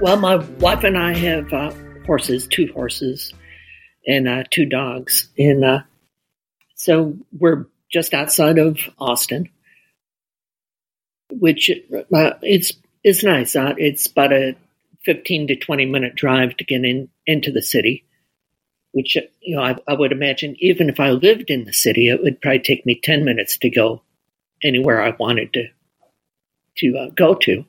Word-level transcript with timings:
Well, 0.00 0.16
my 0.16 0.36
wife 0.36 0.82
and 0.84 0.96
I 0.96 1.14
have 1.14 1.52
uh, 1.52 1.74
horses, 2.06 2.46
two 2.46 2.72
horses, 2.72 3.34
and 4.06 4.26
uh, 4.26 4.44
two 4.50 4.64
dogs. 4.64 5.28
And 5.36 5.62
uh, 5.62 5.80
so 6.74 7.18
we're 7.38 7.66
just 7.92 8.14
outside 8.14 8.56
of 8.56 8.78
Austin, 8.98 9.50
which 11.30 11.70
uh, 11.70 12.30
it's 12.40 12.72
it's 13.04 13.22
nice. 13.22 13.54
Uh, 13.54 13.74
it's 13.76 14.06
about 14.06 14.32
a 14.32 14.56
fifteen 15.04 15.48
to 15.48 15.56
twenty 15.56 15.84
minute 15.84 16.14
drive 16.14 16.56
to 16.56 16.64
get 16.64 16.82
in 16.82 17.10
into 17.26 17.52
the 17.52 17.62
city. 17.62 18.06
Which 18.92 19.18
you 19.42 19.56
know, 19.56 19.62
I, 19.62 19.76
I 19.86 19.92
would 19.92 20.12
imagine 20.12 20.56
even 20.60 20.88
if 20.88 20.98
I 20.98 21.10
lived 21.10 21.50
in 21.50 21.66
the 21.66 21.74
city, 21.74 22.08
it 22.08 22.22
would 22.22 22.40
probably 22.40 22.60
take 22.60 22.86
me 22.86 22.98
ten 23.02 23.26
minutes 23.26 23.58
to 23.58 23.68
go 23.68 24.00
anywhere 24.64 25.02
I 25.02 25.10
wanted 25.10 25.52
to 25.52 25.66
to 26.78 26.98
uh, 26.98 27.10
go 27.10 27.34
to. 27.34 27.66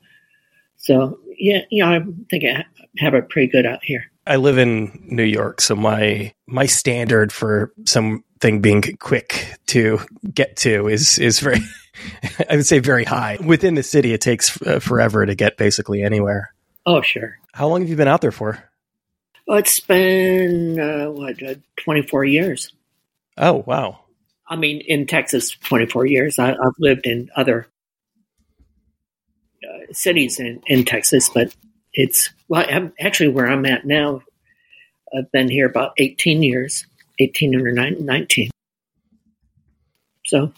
So 0.82 1.18
yeah, 1.38 1.60
yeah, 1.70 1.88
I 1.88 2.00
think 2.28 2.44
I 2.44 2.64
have 2.98 3.14
it 3.14 3.28
pretty 3.28 3.50
good 3.50 3.66
out 3.66 3.82
here. 3.82 4.04
I 4.26 4.36
live 4.36 4.58
in 4.58 5.06
New 5.06 5.24
York, 5.24 5.60
so 5.60 5.74
my 5.74 6.32
my 6.46 6.66
standard 6.66 7.32
for 7.32 7.72
something 7.86 8.60
being 8.60 8.82
quick 8.98 9.54
to 9.68 10.00
get 10.34 10.56
to 10.58 10.88
is 10.88 11.18
is 11.18 11.40
very, 11.40 11.60
I 12.50 12.56
would 12.56 12.66
say, 12.66 12.80
very 12.80 13.04
high. 13.04 13.38
Within 13.44 13.74
the 13.74 13.82
city, 13.82 14.12
it 14.12 14.20
takes 14.20 14.60
uh, 14.62 14.80
forever 14.80 15.24
to 15.24 15.34
get 15.34 15.56
basically 15.56 16.02
anywhere. 16.02 16.52
Oh, 16.84 17.00
sure. 17.00 17.38
How 17.52 17.68
long 17.68 17.80
have 17.80 17.90
you 17.90 17.96
been 17.96 18.08
out 18.08 18.20
there 18.20 18.32
for? 18.32 18.62
Oh, 19.48 19.54
it's 19.54 19.80
been 19.80 20.78
uh, 20.78 21.10
what 21.10 21.42
uh, 21.42 21.54
twenty 21.76 22.02
four 22.02 22.24
years. 22.24 22.72
Oh, 23.38 23.64
wow. 23.66 24.00
I 24.48 24.56
mean, 24.56 24.80
in 24.80 25.06
Texas, 25.06 25.50
twenty 25.50 25.86
four 25.86 26.06
years. 26.06 26.40
I, 26.40 26.48
have 26.48 26.74
lived 26.78 27.06
in 27.06 27.30
other 27.36 27.68
cities 29.92 30.38
in, 30.38 30.62
in 30.66 30.84
Texas, 30.84 31.28
but 31.28 31.54
it's 31.92 32.30
well, 32.48 32.64
I'm 32.68 32.92
actually 33.00 33.28
where 33.28 33.48
I'm 33.48 33.66
at 33.66 33.86
now. 33.86 34.22
I've 35.16 35.30
been 35.30 35.50
here 35.50 35.66
about 35.66 35.92
18 35.98 36.42
years, 36.42 36.86
18 37.18 37.54
or 37.54 37.70
19. 37.70 38.50
So 40.24 40.52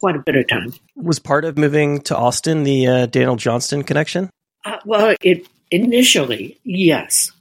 quite 0.00 0.16
a 0.16 0.20
bit 0.20 0.36
of 0.36 0.48
time. 0.48 0.72
Was 0.96 1.18
part 1.18 1.44
of 1.44 1.58
moving 1.58 2.00
to 2.02 2.16
Austin 2.16 2.64
the 2.64 2.86
uh, 2.86 3.06
Daniel 3.06 3.36
Johnston 3.36 3.82
connection? 3.82 4.30
Uh, 4.64 4.78
well, 4.84 5.14
it 5.22 5.46
initially, 5.70 6.58
yes. 6.64 7.32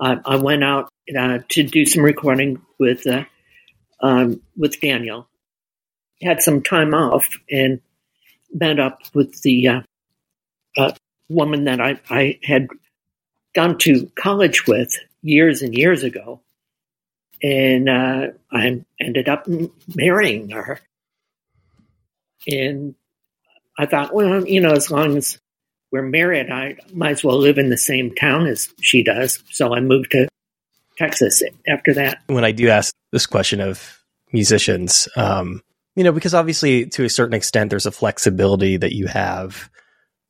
I, 0.00 0.18
I 0.24 0.36
went 0.36 0.64
out 0.64 0.88
uh, 1.16 1.38
to 1.48 1.62
do 1.62 1.86
some 1.86 2.02
recording 2.02 2.60
with 2.78 3.06
uh, 3.06 3.24
um, 4.00 4.42
with 4.56 4.80
Daniel. 4.80 5.28
Had 6.22 6.42
some 6.42 6.62
time 6.62 6.94
off 6.94 7.28
and 7.50 7.80
met 8.52 8.80
up 8.80 9.00
with 9.14 9.40
the 9.42 9.68
uh, 9.68 9.80
uh, 9.80 9.82
woman 11.28 11.64
that 11.64 11.80
I, 11.80 12.00
I 12.08 12.38
had 12.42 12.68
gone 13.54 13.78
to 13.78 14.10
college 14.16 14.66
with 14.66 14.96
years 15.22 15.62
and 15.62 15.74
years 15.74 16.02
ago. 16.02 16.40
And 17.42 17.88
uh, 17.88 18.28
I 18.50 18.84
ended 19.00 19.28
up 19.28 19.46
marrying 19.94 20.50
her. 20.50 20.80
And 22.46 22.94
I 23.78 23.86
thought, 23.86 24.14
well, 24.14 24.46
you 24.46 24.60
know, 24.60 24.72
as 24.72 24.90
long 24.90 25.16
as 25.16 25.38
we're 25.90 26.02
married, 26.02 26.50
I 26.50 26.76
might 26.92 27.12
as 27.12 27.24
well 27.24 27.38
live 27.38 27.58
in 27.58 27.68
the 27.68 27.76
same 27.76 28.14
town 28.14 28.46
as 28.46 28.68
she 28.80 29.02
does. 29.02 29.42
So 29.50 29.74
I 29.74 29.80
moved 29.80 30.12
to 30.12 30.28
Texas 30.96 31.42
after 31.68 31.94
that. 31.94 32.22
When 32.26 32.44
I 32.44 32.52
do 32.52 32.68
ask 32.68 32.94
this 33.12 33.26
question 33.26 33.60
of 33.60 34.02
musicians, 34.32 35.08
um, 35.16 35.62
you 35.94 36.04
know, 36.04 36.12
because 36.12 36.34
obviously 36.34 36.86
to 36.86 37.04
a 37.04 37.10
certain 37.10 37.34
extent, 37.34 37.70
there's 37.70 37.86
a 37.86 37.90
flexibility 37.90 38.76
that 38.76 38.94
you 38.94 39.06
have 39.06 39.70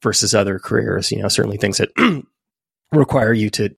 versus 0.03 0.34
other 0.34 0.59
careers. 0.59 1.11
You 1.11 1.23
know, 1.23 1.29
certainly 1.29 1.57
things 1.57 1.79
that 1.79 1.91
require 2.93 3.33
you 3.33 3.51
to 3.51 3.75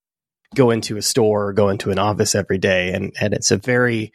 go 0.54 0.70
into 0.70 0.96
a 0.96 1.02
store 1.02 1.48
or 1.48 1.52
go 1.52 1.68
into 1.68 1.90
an 1.90 1.98
office 1.98 2.34
every 2.34 2.58
day, 2.58 2.92
and 2.92 3.12
and 3.20 3.34
it's 3.34 3.50
a 3.50 3.56
very 3.56 4.12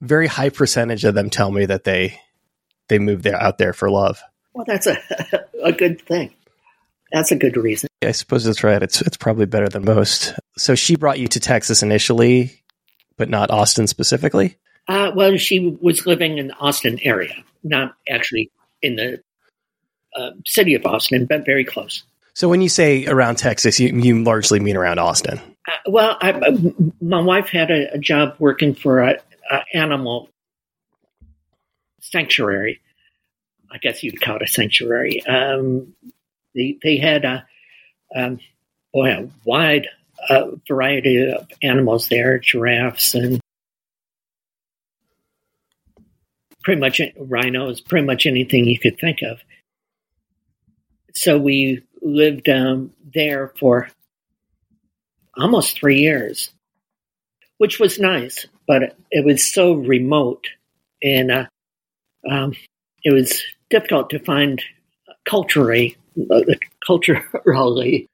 very 0.00 0.26
high 0.26 0.48
percentage 0.48 1.04
of 1.04 1.14
them 1.14 1.30
tell 1.30 1.50
me 1.50 1.66
that 1.66 1.84
they 1.84 2.18
they 2.88 2.98
move 2.98 3.22
there 3.22 3.40
out 3.40 3.58
there 3.58 3.72
for 3.72 3.90
love. 3.90 4.20
Well, 4.52 4.64
that's 4.66 4.86
a 4.86 4.98
a 5.62 5.72
good 5.72 6.00
thing. 6.00 6.34
That's 7.12 7.30
a 7.30 7.36
good 7.36 7.56
reason. 7.56 7.88
I 8.02 8.12
suppose 8.12 8.44
that's 8.44 8.64
right. 8.64 8.82
It's 8.82 9.00
it's 9.02 9.16
probably 9.16 9.46
better 9.46 9.68
than 9.68 9.84
most. 9.84 10.34
So 10.56 10.74
she 10.74 10.96
brought 10.96 11.18
you 11.18 11.28
to 11.28 11.40
Texas 11.40 11.82
initially, 11.82 12.62
but 13.16 13.28
not 13.28 13.50
Austin 13.50 13.86
specifically. 13.86 14.56
Uh, 14.88 15.12
well, 15.14 15.36
she 15.36 15.78
was 15.80 16.06
living 16.06 16.38
in 16.38 16.48
the 16.48 16.56
Austin 16.56 16.98
area, 17.02 17.34
not 17.62 17.94
actually 18.10 18.50
in 18.82 18.96
the 18.96 19.22
uh, 20.16 20.30
city 20.44 20.74
of 20.74 20.84
Austin, 20.86 21.26
but 21.26 21.44
very 21.44 21.64
close. 21.64 22.02
So 22.34 22.48
when 22.48 22.62
you 22.62 22.68
say 22.68 23.06
around 23.06 23.36
Texas, 23.36 23.78
you, 23.78 23.88
you 23.88 24.22
largely 24.22 24.58
mean 24.60 24.76
around 24.76 24.98
Austin. 24.98 25.38
Uh, 25.68 25.72
well, 25.86 26.16
I, 26.20 26.32
my 27.00 27.20
wife 27.20 27.48
had 27.48 27.70
a, 27.70 27.94
a 27.94 27.98
job 27.98 28.36
working 28.38 28.74
for 28.74 29.00
an 29.00 29.16
animal 29.74 30.28
sanctuary. 32.00 32.80
I 33.70 33.78
guess 33.78 34.02
you'd 34.02 34.20
call 34.20 34.36
it 34.36 34.42
a 34.42 34.46
sanctuary. 34.46 35.24
Um, 35.26 35.94
they, 36.54 36.78
they 36.82 36.96
had 36.96 37.24
a, 37.24 37.46
um, 38.14 38.40
boy, 38.92 39.10
a 39.10 39.28
wide 39.44 39.88
uh, 40.28 40.52
variety 40.68 41.30
of 41.30 41.48
animals 41.62 42.08
there, 42.08 42.38
giraffes 42.38 43.14
and 43.14 43.40
pretty 46.62 46.80
much 46.80 47.00
rhinos, 47.18 47.80
pretty 47.80 48.06
much 48.06 48.26
anything 48.26 48.64
you 48.66 48.78
could 48.78 48.98
think 48.98 49.20
of 49.22 49.40
so 51.14 51.38
we 51.38 51.82
lived 52.00 52.48
um, 52.48 52.92
there 53.14 53.52
for 53.58 53.88
almost 55.36 55.76
three 55.76 56.00
years, 56.00 56.50
which 57.58 57.78
was 57.78 57.98
nice, 57.98 58.46
but 58.66 58.96
it 59.10 59.24
was 59.24 59.46
so 59.46 59.74
remote 59.74 60.46
and 61.02 61.30
uh, 61.30 61.46
um, 62.30 62.54
it 63.04 63.12
was 63.12 63.42
difficult 63.70 64.10
to 64.10 64.18
find 64.20 64.62
culturally, 65.28 65.96
uh, 66.30 66.40
culturally 66.86 68.06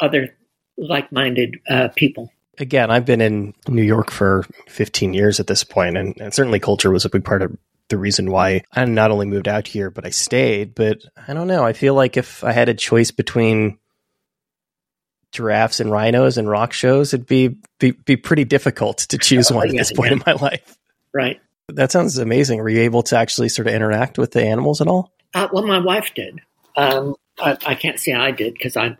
other 0.00 0.34
like-minded 0.76 1.60
uh, 1.68 1.88
people. 1.94 2.30
Again, 2.58 2.90
I've 2.90 3.06
been 3.06 3.20
in 3.20 3.54
New 3.68 3.82
York 3.82 4.10
for 4.10 4.44
15 4.68 5.14
years 5.14 5.40
at 5.40 5.46
this 5.46 5.64
point, 5.64 5.96
and, 5.96 6.18
and 6.20 6.34
certainly 6.34 6.60
culture 6.60 6.90
was 6.90 7.04
a 7.04 7.10
big 7.10 7.24
part 7.24 7.42
of 7.42 7.56
the 7.88 7.98
reason 7.98 8.30
why 8.30 8.62
I 8.72 8.84
not 8.84 9.10
only 9.10 9.26
moved 9.26 9.48
out 9.48 9.66
here, 9.66 9.90
but 9.90 10.06
I 10.06 10.10
stayed. 10.10 10.74
But 10.74 11.04
I 11.28 11.34
don't 11.34 11.46
know. 11.46 11.64
I 11.64 11.72
feel 11.72 11.94
like 11.94 12.16
if 12.16 12.42
I 12.44 12.52
had 12.52 12.68
a 12.68 12.74
choice 12.74 13.10
between 13.10 13.78
giraffes 15.32 15.80
and 15.80 15.90
rhinos 15.90 16.38
and 16.38 16.48
rock 16.48 16.72
shows, 16.72 17.12
it'd 17.12 17.26
be 17.26 17.56
be, 17.78 17.90
be 17.90 18.16
pretty 18.16 18.44
difficult 18.44 18.98
to 18.98 19.18
choose 19.18 19.50
one 19.50 19.68
at 19.68 19.76
this 19.76 19.92
point 19.92 20.12
in 20.12 20.22
my 20.26 20.32
life. 20.32 20.76
Right. 21.12 21.40
That 21.68 21.92
sounds 21.92 22.18
amazing. 22.18 22.58
Were 22.58 22.68
you 22.68 22.82
able 22.82 23.02
to 23.04 23.16
actually 23.16 23.48
sort 23.48 23.68
of 23.68 23.74
interact 23.74 24.18
with 24.18 24.32
the 24.32 24.44
animals 24.44 24.80
at 24.80 24.86
all? 24.86 25.12
Uh, 25.32 25.48
well, 25.52 25.66
my 25.66 25.78
wife 25.78 26.12
did. 26.14 26.40
Um, 26.76 27.16
I, 27.38 27.56
I, 27.66 27.74
can't 27.74 27.98
say 27.98 28.12
I 28.12 28.30
did 28.30 28.52
because 28.52 28.76
I'm 28.76 28.96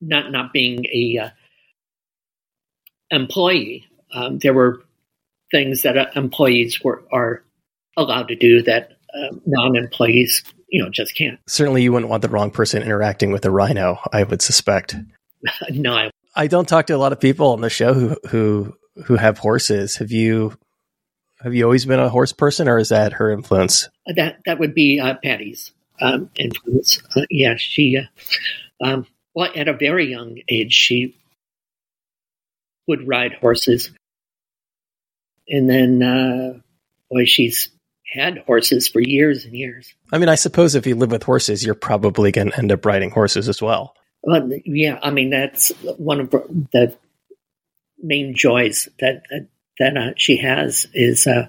not 0.00 0.32
not 0.32 0.52
being 0.52 0.84
a 0.86 1.18
uh, 1.18 1.30
employee. 3.10 3.86
Um, 4.12 4.38
there 4.38 4.54
were 4.54 4.82
things 5.50 5.82
that 5.82 5.96
uh, 5.96 6.06
employees 6.14 6.82
were 6.82 7.02
are 7.12 7.44
allowed 7.96 8.28
to 8.28 8.36
do 8.36 8.62
that 8.62 8.92
um, 9.14 9.40
non-employees, 9.46 10.44
you 10.68 10.82
know, 10.82 10.90
just 10.90 11.14
can't. 11.16 11.38
Certainly, 11.46 11.82
you 11.82 11.92
wouldn't 11.92 12.10
want 12.10 12.22
the 12.22 12.28
wrong 12.28 12.50
person 12.50 12.82
interacting 12.82 13.32
with 13.32 13.44
a 13.44 13.50
rhino. 13.50 13.98
I 14.12 14.22
would 14.22 14.42
suspect. 14.42 14.96
no, 15.70 15.94
I, 15.94 16.10
I 16.34 16.46
don't 16.46 16.68
talk 16.68 16.86
to 16.86 16.96
a 16.96 16.98
lot 16.98 17.12
of 17.12 17.20
people 17.20 17.52
on 17.52 17.60
the 17.60 17.70
show 17.70 17.94
who 17.94 18.16
who 18.28 18.76
who 19.04 19.16
have 19.16 19.38
horses. 19.38 19.96
Have 19.96 20.12
you 20.12 20.56
have 21.40 21.54
you 21.54 21.64
always 21.64 21.84
been 21.84 22.00
a 22.00 22.08
horse 22.08 22.32
person, 22.32 22.68
or 22.68 22.78
is 22.78 22.90
that 22.90 23.14
her 23.14 23.30
influence? 23.30 23.88
That 24.06 24.38
that 24.46 24.58
would 24.58 24.74
be 24.74 25.00
uh, 25.00 25.14
Patty's 25.22 25.72
um, 26.00 26.30
influence. 26.36 27.02
Uh, 27.14 27.22
yeah, 27.30 27.54
she. 27.56 27.98
Uh, 27.98 28.84
um, 28.84 29.06
well, 29.34 29.50
at 29.54 29.68
a 29.68 29.74
very 29.74 30.10
young 30.10 30.38
age, 30.48 30.72
she 30.72 31.16
would 32.86 33.06
ride 33.06 33.34
horses, 33.34 33.90
and 35.48 35.68
then 35.68 36.02
uh, 36.02 36.58
boy, 37.10 37.24
she's 37.24 37.70
had 38.08 38.38
horses 38.46 38.88
for 38.88 39.00
years 39.00 39.44
and 39.44 39.54
years. 39.54 39.94
I 40.12 40.18
mean, 40.18 40.28
I 40.28 40.36
suppose 40.36 40.74
if 40.74 40.86
you 40.86 40.94
live 40.94 41.10
with 41.10 41.22
horses, 41.22 41.64
you're 41.64 41.74
probably 41.74 42.32
going 42.32 42.50
to 42.50 42.58
end 42.58 42.72
up 42.72 42.84
riding 42.86 43.10
horses 43.10 43.48
as 43.48 43.60
well. 43.60 43.94
Well, 44.22 44.50
yeah, 44.64 44.98
I 45.02 45.10
mean 45.10 45.30
that's 45.30 45.70
one 45.98 46.20
of 46.20 46.30
the 46.30 46.96
main 48.02 48.34
joys 48.34 48.88
that 48.98 49.22
that 49.78 49.96
uh, 49.96 50.10
she 50.16 50.38
has 50.38 50.86
is 50.94 51.26
uh, 51.26 51.48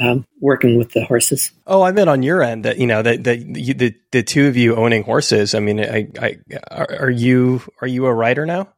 um, 0.00 0.26
working 0.40 0.76
with 0.76 0.92
the 0.92 1.04
horses. 1.04 1.52
Oh, 1.66 1.82
I 1.82 1.92
meant 1.92 2.10
on 2.10 2.22
your 2.22 2.42
end 2.42 2.64
that 2.64 2.78
you 2.78 2.86
know 2.86 3.02
that 3.02 3.24
that 3.24 3.38
you, 3.38 3.74
the 3.74 3.94
the 4.10 4.22
two 4.22 4.48
of 4.48 4.56
you 4.56 4.76
owning 4.76 5.02
horses. 5.02 5.54
I 5.54 5.60
mean, 5.60 5.80
I, 5.80 6.08
I 6.20 6.38
are 6.70 7.10
you 7.10 7.62
are 7.80 7.88
you 7.88 8.06
a 8.06 8.12
rider 8.12 8.44
now? 8.44 8.68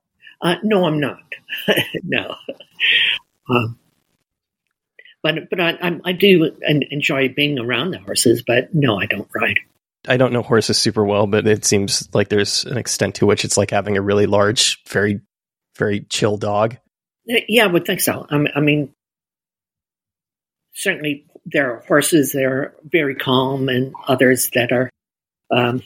Uh, 0.40 0.56
no, 0.62 0.84
I'm 0.84 1.00
not. 1.00 1.20
no. 2.02 2.34
Um, 3.50 3.78
but 5.22 5.50
but 5.50 5.60
I, 5.60 5.70
I, 5.80 6.00
I 6.04 6.12
do 6.12 6.50
enjoy 6.62 7.28
being 7.28 7.58
around 7.58 7.90
the 7.90 7.98
horses. 7.98 8.42
But 8.46 8.74
no, 8.74 8.98
I 8.98 9.06
don't 9.06 9.28
ride. 9.34 9.60
I 10.08 10.16
don't 10.16 10.32
know 10.32 10.42
horses 10.42 10.78
super 10.78 11.04
well, 11.04 11.26
but 11.26 11.46
it 11.46 11.64
seems 11.64 12.08
like 12.14 12.28
there's 12.28 12.64
an 12.64 12.78
extent 12.78 13.16
to 13.16 13.26
which 13.26 13.44
it's 13.44 13.58
like 13.58 13.70
having 13.70 13.98
a 13.98 14.02
really 14.02 14.26
large, 14.26 14.82
very, 14.88 15.20
very 15.76 16.00
chill 16.08 16.38
dog. 16.38 16.78
Yeah, 17.26 17.64
I 17.64 17.66
would 17.66 17.84
think 17.84 18.00
so. 18.00 18.26
I 18.30 18.60
mean, 18.60 18.94
certainly 20.74 21.26
there 21.44 21.74
are 21.74 21.80
horses 21.86 22.32
that 22.32 22.44
are 22.44 22.74
very 22.84 23.14
calm 23.14 23.68
and 23.68 23.92
others 24.08 24.50
that 24.54 24.72
are 24.72 24.90
um, 25.54 25.82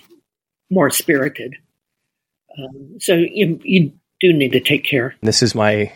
more 0.70 0.90
spirited. 0.90 1.56
Um, 2.56 3.00
so 3.00 3.14
you, 3.14 3.60
you 3.64 3.92
do 4.20 4.32
need 4.32 4.52
to 4.52 4.60
take 4.60 4.84
care. 4.84 5.16
This 5.22 5.42
is 5.42 5.54
my 5.54 5.92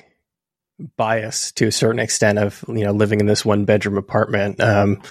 bias 0.96 1.52
to 1.52 1.66
a 1.66 1.72
certain 1.72 1.98
extent 1.98 2.38
of 2.38 2.64
you 2.69 2.84
know 2.84 2.92
living 2.92 3.20
in 3.20 3.26
this 3.26 3.44
one 3.44 3.64
bedroom 3.64 3.98
apartment, 3.98 4.60
um, 4.60 5.02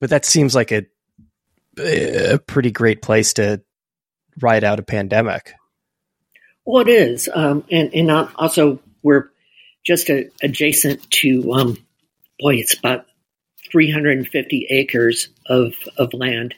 but 0.00 0.10
that 0.10 0.24
seems 0.24 0.54
like 0.54 0.72
a, 0.72 0.86
a 1.78 2.38
pretty 2.38 2.70
great 2.70 3.02
place 3.02 3.34
to 3.34 3.62
ride 4.40 4.64
out 4.64 4.78
a 4.80 4.84
pandemic. 4.84 5.52
Well, 6.64 6.82
it 6.82 6.88
is, 6.88 7.28
um, 7.32 7.64
and 7.70 7.94
and 7.94 8.10
also 8.10 8.80
we're 9.02 9.30
just 9.84 10.08
a, 10.10 10.30
adjacent 10.42 11.10
to 11.10 11.52
um, 11.52 11.76
boy, 12.38 12.56
it's 12.56 12.78
about 12.78 13.06
350 13.70 14.66
acres 14.70 15.28
of 15.46 15.74
of 15.96 16.12
land 16.14 16.54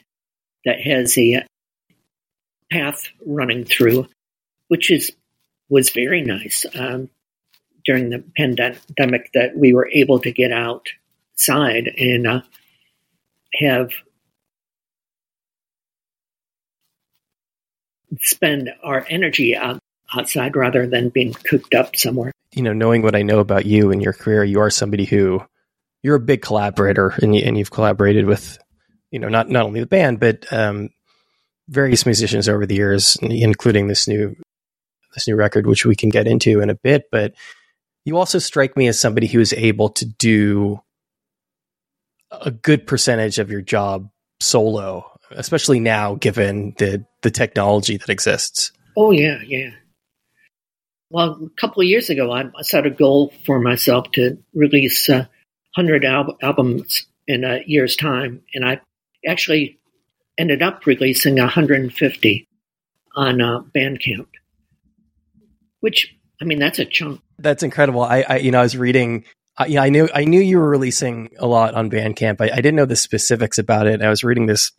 that 0.65 0.79
has 0.81 1.17
a 1.17 1.45
path 2.71 3.09
running 3.25 3.65
through, 3.65 4.07
which 4.67 4.91
is 4.91 5.11
was 5.69 5.89
very 5.89 6.21
nice. 6.21 6.65
Um, 6.75 7.09
during 7.85 8.09
the 8.09 8.23
pandemic 8.35 9.31
that 9.33 9.55
we 9.55 9.73
were 9.73 9.89
able 9.91 10.19
to 10.19 10.31
get 10.31 10.51
outside 10.51 11.87
and 11.97 12.27
uh, 12.27 12.41
have 13.53 13.91
spend 18.21 18.69
our 18.83 19.05
energy 19.09 19.55
out, 19.55 19.79
outside 20.15 20.55
rather 20.55 20.87
than 20.87 21.09
being 21.09 21.33
cooped 21.33 21.73
up 21.73 21.95
somewhere. 21.95 22.31
You 22.53 22.61
know, 22.61 22.73
knowing 22.73 23.01
what 23.01 23.15
I 23.15 23.23
know 23.23 23.39
about 23.39 23.65
you 23.65 23.91
and 23.91 24.01
your 24.01 24.13
career, 24.13 24.43
you 24.43 24.59
are 24.59 24.69
somebody 24.69 25.05
who 25.05 25.43
you're 26.03 26.15
a 26.15 26.19
big 26.19 26.41
collaborator, 26.41 27.15
and, 27.21 27.35
you, 27.35 27.41
and 27.45 27.57
you've 27.57 27.71
collaborated 27.71 28.25
with, 28.25 28.59
you 29.09 29.19
know, 29.19 29.29
not 29.29 29.49
not 29.49 29.65
only 29.65 29.79
the 29.79 29.85
band 29.85 30.19
but 30.19 30.51
um, 30.51 30.89
various 31.67 32.05
musicians 32.05 32.49
over 32.49 32.65
the 32.65 32.75
years, 32.75 33.17
including 33.21 33.87
this 33.87 34.07
new 34.07 34.35
this 35.13 35.27
new 35.27 35.35
record, 35.35 35.65
which 35.65 35.85
we 35.85 35.95
can 35.95 36.09
get 36.09 36.27
into 36.27 36.61
in 36.61 36.69
a 36.69 36.75
bit. 36.75 37.05
But 37.11 37.33
you 38.05 38.17
also 38.17 38.39
strike 38.39 38.75
me 38.75 38.87
as 38.87 38.99
somebody 38.99 39.27
who 39.27 39.39
is 39.39 39.53
able 39.53 39.89
to 39.89 40.05
do 40.05 40.81
a 42.31 42.51
good 42.51 42.87
percentage 42.87 43.39
of 43.39 43.51
your 43.51 43.61
job 43.61 44.09
solo, 44.39 45.09
especially 45.31 45.79
now 45.79 46.15
given 46.15 46.73
the 46.77 47.05
the 47.21 47.31
technology 47.31 47.97
that 47.97 48.09
exists. 48.09 48.71
Oh 48.97 49.11
yeah, 49.11 49.39
yeah. 49.45 49.71
Well, 51.09 51.39
a 51.43 51.61
couple 51.61 51.81
of 51.81 51.87
years 51.87 52.09
ago, 52.09 52.31
I 52.31 52.49
set 52.61 52.87
a 52.87 52.89
goal 52.89 53.31
for 53.45 53.59
myself 53.59 54.11
to 54.13 54.37
release 54.53 55.09
uh, 55.09 55.25
hundred 55.75 56.05
al- 56.05 56.37
albums 56.41 57.05
in 57.27 57.43
a 57.43 57.61
year's 57.65 57.95
time, 57.95 58.41
and 58.53 58.65
I 58.65 58.81
actually 59.27 59.79
ended 60.37 60.63
up 60.63 60.85
releasing 60.87 61.35
150 61.35 62.47
on 63.15 63.39
uh, 63.39 63.59
Bandcamp 63.75 64.25
which 65.83 66.15
I 66.43 66.45
mean 66.45 66.59
that's 66.59 66.77
a 66.77 66.83
chunk. 66.83 67.21
That's 67.39 67.63
incredible. 67.63 68.01
I, 68.01 68.25
I 68.27 68.37
you 68.37 68.51
know 68.51 68.59
I 68.59 68.63
was 68.63 68.75
reading. 68.75 69.23
Uh, 69.57 69.63
yeah, 69.65 69.81
I 69.81 69.89
knew 69.89 70.09
I 70.13 70.25
knew 70.25 70.41
you 70.41 70.57
were 70.57 70.67
releasing 70.67 71.29
a 71.39 71.47
lot 71.47 71.73
on 71.73 71.89
Bandcamp. 71.89 72.41
I, 72.41 72.49
I 72.51 72.57
didn't 72.57 72.75
know 72.75 72.85
the 72.85 72.97
specifics 72.97 73.57
about 73.57 73.87
it. 73.87 74.01
I 74.01 74.09
was 74.09 74.25
reading 74.25 74.45
this 74.45 74.73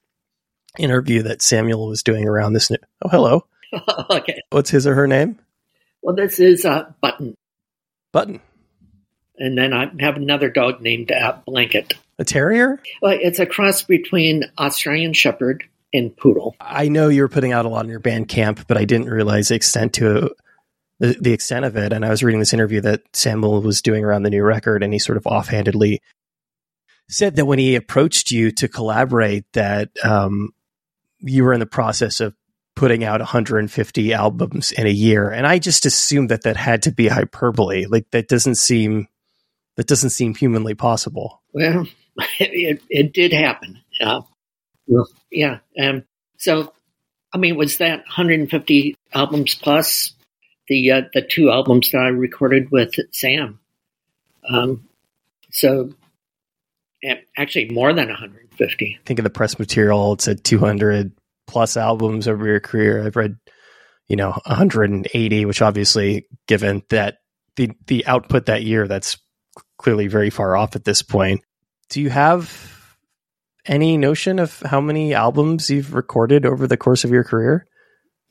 interview 0.78 1.22
that 1.22 1.40
Samuel 1.40 1.88
was 1.88 2.02
doing 2.02 2.28
around 2.28 2.52
this. 2.52 2.70
New, 2.70 2.76
oh, 3.02 3.08
hello. 3.08 3.46
okay. 4.10 4.42
What's 4.50 4.68
his 4.68 4.86
or 4.86 4.94
her 4.94 5.06
name? 5.06 5.38
Well, 6.02 6.14
this 6.14 6.38
is 6.38 6.66
uh, 6.66 6.92
Button. 7.00 7.34
Button. 8.12 8.42
And 9.38 9.56
then 9.56 9.72
I 9.72 9.90
have 10.00 10.16
another 10.16 10.50
dog 10.50 10.82
named 10.82 11.10
uh, 11.10 11.38
Blanket. 11.46 11.94
A 12.18 12.24
terrier? 12.24 12.78
Well, 13.00 13.16
it's 13.18 13.38
a 13.38 13.46
cross 13.46 13.82
between 13.82 14.44
Australian 14.58 15.14
Shepherd 15.14 15.64
and 15.94 16.14
Poodle. 16.14 16.56
I 16.60 16.88
know 16.88 17.08
you 17.08 17.22
were 17.22 17.28
putting 17.28 17.52
out 17.52 17.64
a 17.64 17.68
lot 17.68 17.84
on 17.84 17.88
your 17.88 18.00
Bandcamp, 18.00 18.66
but 18.68 18.76
I 18.76 18.84
didn't 18.84 19.08
realize 19.08 19.48
the 19.48 19.54
extent 19.54 19.94
to 19.94 20.34
the, 21.00 21.16
the 21.20 21.32
extent 21.32 21.64
of 21.64 21.76
it. 21.76 21.92
And 21.92 22.04
I 22.04 22.10
was 22.10 22.22
reading 22.22 22.40
this 22.40 22.52
interview 22.52 22.80
that 22.82 23.02
Samuel 23.12 23.60
was 23.60 23.82
doing 23.82 24.04
around 24.04 24.22
the 24.22 24.30
new 24.30 24.42
record, 24.42 24.82
and 24.82 24.92
he 24.92 24.98
sort 24.98 25.18
of 25.18 25.26
offhandedly 25.26 26.00
said 27.08 27.36
that 27.36 27.46
when 27.46 27.58
he 27.58 27.74
approached 27.74 28.30
you 28.30 28.50
to 28.52 28.68
collaborate, 28.68 29.44
that 29.52 29.90
um, 30.02 30.50
you 31.20 31.44
were 31.44 31.52
in 31.52 31.60
the 31.60 31.66
process 31.66 32.20
of 32.20 32.34
putting 32.76 33.04
out 33.04 33.20
150 33.20 34.12
albums 34.12 34.72
in 34.72 34.86
a 34.86 34.90
year, 34.90 35.30
and 35.30 35.46
I 35.46 35.58
just 35.58 35.86
assumed 35.86 36.30
that 36.30 36.42
that 36.42 36.56
had 36.56 36.82
to 36.84 36.92
be 36.92 37.08
hyperbole. 37.08 37.86
Like 37.86 38.10
that 38.10 38.28
doesn't 38.28 38.56
seem 38.56 39.08
that 39.76 39.86
doesn't 39.86 40.10
seem 40.10 40.34
humanly 40.34 40.74
possible. 40.74 41.42
Well, 41.52 41.86
it, 42.38 42.82
it 42.88 43.12
did 43.12 43.32
happen. 43.32 43.80
Uh, 44.00 44.22
yeah. 45.30 45.58
Um, 45.80 46.04
so, 46.38 46.72
I 47.32 47.38
mean, 47.38 47.56
was 47.56 47.78
that 47.78 47.98
150 48.00 48.96
albums 49.12 49.54
plus 49.54 50.12
the 50.68 50.90
uh, 50.90 51.02
the 51.12 51.22
two 51.22 51.50
albums 51.50 51.90
that 51.90 51.98
I 51.98 52.08
recorded 52.08 52.70
with 52.70 52.94
Sam. 53.12 53.60
Um, 54.48 54.88
so 55.50 55.94
actually 57.36 57.70
more 57.70 57.92
than 57.92 58.08
150. 58.08 59.00
Think 59.04 59.18
of 59.18 59.24
the 59.24 59.30
press 59.30 59.58
material. 59.58 60.14
It 60.14 60.20
said 60.20 60.44
200 60.44 61.12
plus 61.46 61.76
albums 61.76 62.28
over 62.28 62.46
your 62.46 62.60
career. 62.60 63.04
I've 63.04 63.16
read, 63.16 63.36
you 64.08 64.16
know, 64.16 64.32
180, 64.46 65.44
which 65.44 65.62
obviously, 65.62 66.26
given 66.46 66.82
that 66.90 67.18
the 67.56 67.70
the 67.86 68.06
output 68.06 68.46
that 68.46 68.62
year, 68.62 68.88
that's 68.88 69.18
clearly 69.78 70.08
very 70.08 70.30
far 70.30 70.56
off 70.56 70.76
at 70.76 70.84
this 70.84 71.02
point. 71.02 71.42
Do 71.90 72.00
you 72.00 72.10
have 72.10 72.96
any 73.66 73.96
notion 73.96 74.38
of 74.38 74.60
how 74.60 74.80
many 74.80 75.14
albums 75.14 75.70
you've 75.70 75.94
recorded 75.94 76.44
over 76.46 76.66
the 76.66 76.76
course 76.76 77.04
of 77.04 77.10
your 77.10 77.24
career? 77.24 77.66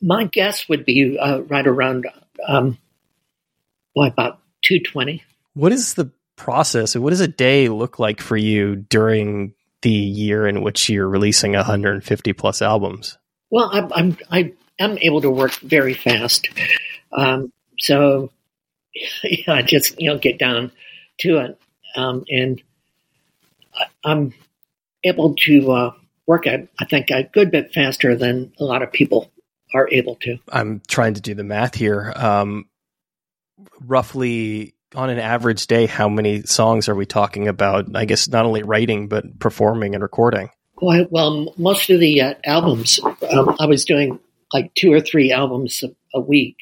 My 0.01 0.25
guess 0.25 0.67
would 0.67 0.85
be 0.85 1.17
uh, 1.17 1.41
right 1.43 1.65
around 1.65 2.07
um, 2.47 2.77
well, 3.95 4.07
about 4.07 4.39
220. 4.63 5.23
What 5.53 5.71
is 5.71 5.93
the 5.93 6.11
process? 6.35 6.95
What 6.95 7.11
does 7.11 7.21
a 7.21 7.27
day 7.27 7.69
look 7.69 7.99
like 7.99 8.21
for 8.21 8.37
you 8.37 8.75
during 8.75 9.53
the 9.81 9.91
year 9.91 10.47
in 10.47 10.61
which 10.61 10.89
you're 10.89 11.07
releasing 11.07 11.53
150 11.53 12.33
plus 12.33 12.61
albums? 12.61 13.17
Well, 13.51 13.69
I'm, 13.71 13.93
I'm 13.93 14.17
I 14.31 14.53
am 14.79 14.97
able 14.99 15.21
to 15.21 15.29
work 15.29 15.53
very 15.59 15.93
fast, 15.93 16.49
um, 17.15 17.53
so 17.77 18.31
yeah, 19.23 19.53
I 19.53 19.61
just 19.61 20.01
you 20.01 20.09
know 20.09 20.17
get 20.17 20.39
down 20.39 20.71
to 21.19 21.37
it, 21.37 21.59
um, 21.95 22.25
and 22.29 22.61
I'm 24.03 24.33
able 25.03 25.35
to 25.35 25.71
uh, 25.71 25.93
work 26.25 26.47
at 26.47 26.67
I 26.79 26.85
think 26.85 27.11
a 27.11 27.23
good 27.23 27.51
bit 27.51 27.73
faster 27.73 28.15
than 28.15 28.53
a 28.59 28.63
lot 28.63 28.81
of 28.81 28.91
people 28.91 29.29
are 29.73 29.89
able 29.91 30.15
to. 30.17 30.37
I'm 30.49 30.81
trying 30.87 31.15
to 31.15 31.21
do 31.21 31.33
the 31.33 31.43
math 31.43 31.75
here. 31.75 32.13
Um, 32.15 32.65
roughly 33.81 34.75
on 34.95 35.09
an 35.09 35.19
average 35.19 35.67
day, 35.67 35.85
how 35.85 36.07
many 36.09 36.43
songs 36.43 36.87
are 36.87 36.95
we 36.95 37.05
talking 37.05 37.47
about? 37.47 37.95
I 37.95 38.05
guess 38.05 38.27
not 38.27 38.45
only 38.45 38.63
writing, 38.63 39.07
but 39.07 39.39
performing 39.39 39.95
and 39.95 40.01
recording. 40.01 40.49
Well, 40.81 41.05
well 41.09 41.53
most 41.57 41.89
of 41.89 41.99
the 41.99 42.21
uh, 42.21 42.33
albums, 42.43 42.99
um, 43.31 43.55
I 43.59 43.65
was 43.65 43.85
doing 43.85 44.19
like 44.53 44.73
two 44.75 44.93
or 44.93 45.01
three 45.01 45.31
albums 45.31 45.83
a, 45.83 46.17
a, 46.17 46.21
week, 46.21 46.57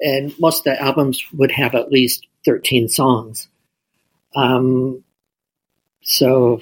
and 0.00 0.32
most 0.38 0.58
of 0.58 0.64
the 0.64 0.82
albums 0.82 1.24
would 1.32 1.50
have 1.50 1.74
at 1.74 1.90
least 1.90 2.26
13 2.44 2.88
songs. 2.88 3.48
Um, 4.36 5.02
so, 6.02 6.60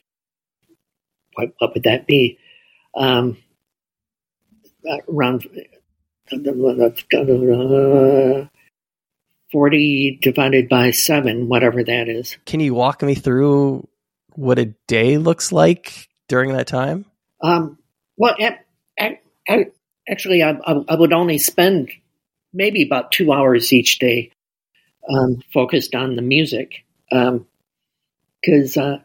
what, 1.35 1.53
what 1.59 1.75
would 1.75 1.83
that 1.83 2.07
be? 2.07 2.39
Um, 2.97 3.37
around 5.09 5.47
40 9.53 10.19
divided 10.21 10.69
by 10.69 10.91
7, 10.91 11.49
whatever 11.49 11.85
that 11.85 12.09
is. 12.09 12.37
Can 12.47 12.61
you 12.61 12.75
walk 12.75 13.03
me 13.03 13.15
through 13.15 13.87
what 14.35 14.59
a 14.59 14.75
day 14.89 15.19
looks 15.19 15.53
like 15.53 16.09
during 16.29 16.53
that 16.55 16.67
time? 16.67 17.05
Um, 17.41 17.79
well, 18.17 18.35
actually, 20.09 20.43
I, 20.43 20.57
I, 20.67 20.95
would 20.95 21.13
only 21.13 21.39
spend 21.39 21.91
maybe 22.53 22.83
about 22.83 23.13
two 23.13 23.33
hours 23.33 23.73
each 23.73 23.99
day 23.99 24.33
um, 25.09 25.43
focused 25.53 25.95
on 25.95 26.17
the 26.17 26.23
music. 26.23 26.85
Because 27.11 28.77
um, 28.77 29.05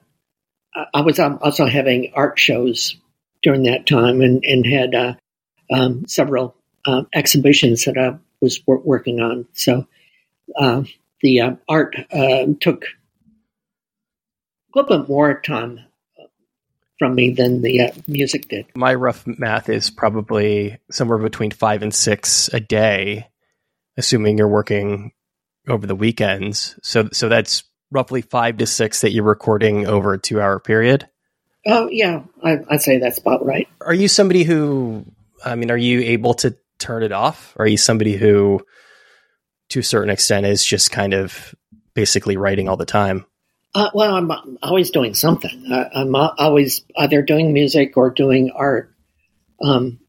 uh, 0.75 0.85
I 0.93 1.01
was 1.01 1.19
also 1.19 1.65
having 1.65 2.11
art 2.15 2.39
shows 2.39 2.95
during 3.43 3.63
that 3.63 3.85
time 3.85 4.21
and, 4.21 4.43
and 4.43 4.65
had 4.65 4.95
uh, 4.95 5.13
um, 5.71 6.05
several 6.07 6.55
uh, 6.85 7.03
exhibitions 7.13 7.85
that 7.85 7.97
I 7.97 8.17
was 8.41 8.61
wor- 8.65 8.79
working 8.79 9.19
on. 9.19 9.47
So 9.53 9.87
uh, 10.57 10.83
the 11.21 11.41
uh, 11.41 11.55
art 11.67 11.95
uh, 12.11 12.45
took 12.59 12.83
a 12.83 12.87
little 14.79 14.99
bit 14.99 15.09
more 15.09 15.39
time 15.41 15.81
from 16.99 17.15
me 17.15 17.31
than 17.31 17.61
the 17.61 17.81
uh, 17.81 17.91
music 18.07 18.49
did. 18.49 18.65
My 18.75 18.93
rough 18.93 19.25
math 19.25 19.69
is 19.69 19.89
probably 19.89 20.77
somewhere 20.91 21.17
between 21.17 21.51
five 21.51 21.81
and 21.81 21.93
six 21.93 22.49
a 22.53 22.59
day, 22.59 23.27
assuming 23.97 24.37
you're 24.37 24.47
working 24.47 25.13
over 25.67 25.87
the 25.87 25.95
weekends. 25.95 26.77
So, 26.83 27.09
so 27.11 27.29
that's 27.29 27.63
roughly 27.91 28.21
five 28.21 28.57
to 28.57 28.65
six 28.65 29.01
that 29.01 29.11
you're 29.11 29.23
recording 29.23 29.87
over 29.87 30.13
a 30.13 30.19
two 30.19 30.41
hour 30.41 30.59
period. 30.59 31.07
Oh 31.65 31.89
yeah, 31.89 32.23
I, 32.43 32.59
I'd 32.69 32.81
say 32.81 32.99
that's 32.99 33.19
about 33.19 33.45
right. 33.45 33.67
Are 33.81 33.93
you 33.93 34.07
somebody 34.07 34.43
who, 34.43 35.05
I 35.43 35.55
mean, 35.55 35.71
are 35.71 35.77
you 35.77 36.01
able 36.01 36.33
to 36.35 36.55
turn 36.79 37.03
it 37.03 37.11
off? 37.11 37.53
Are 37.57 37.67
you 37.67 37.77
somebody 37.77 38.15
who, 38.15 38.65
to 39.69 39.79
a 39.79 39.83
certain 39.83 40.09
extent, 40.09 40.45
is 40.45 40.65
just 40.65 40.91
kind 40.91 41.13
of 41.13 41.53
basically 41.93 42.37
writing 42.37 42.67
all 42.67 42.77
the 42.77 42.85
time? 42.85 43.25
Uh, 43.75 43.89
well, 43.93 44.15
I'm 44.15 44.57
always 44.63 44.89
doing 44.89 45.13
something. 45.13 45.71
Uh, 45.71 45.89
I'm 45.93 46.15
always 46.15 46.83
either 46.97 47.21
doing 47.21 47.53
music 47.53 47.97
or 47.97 48.09
doing 48.09 48.51
art. 48.55 48.93
Um, 49.61 49.99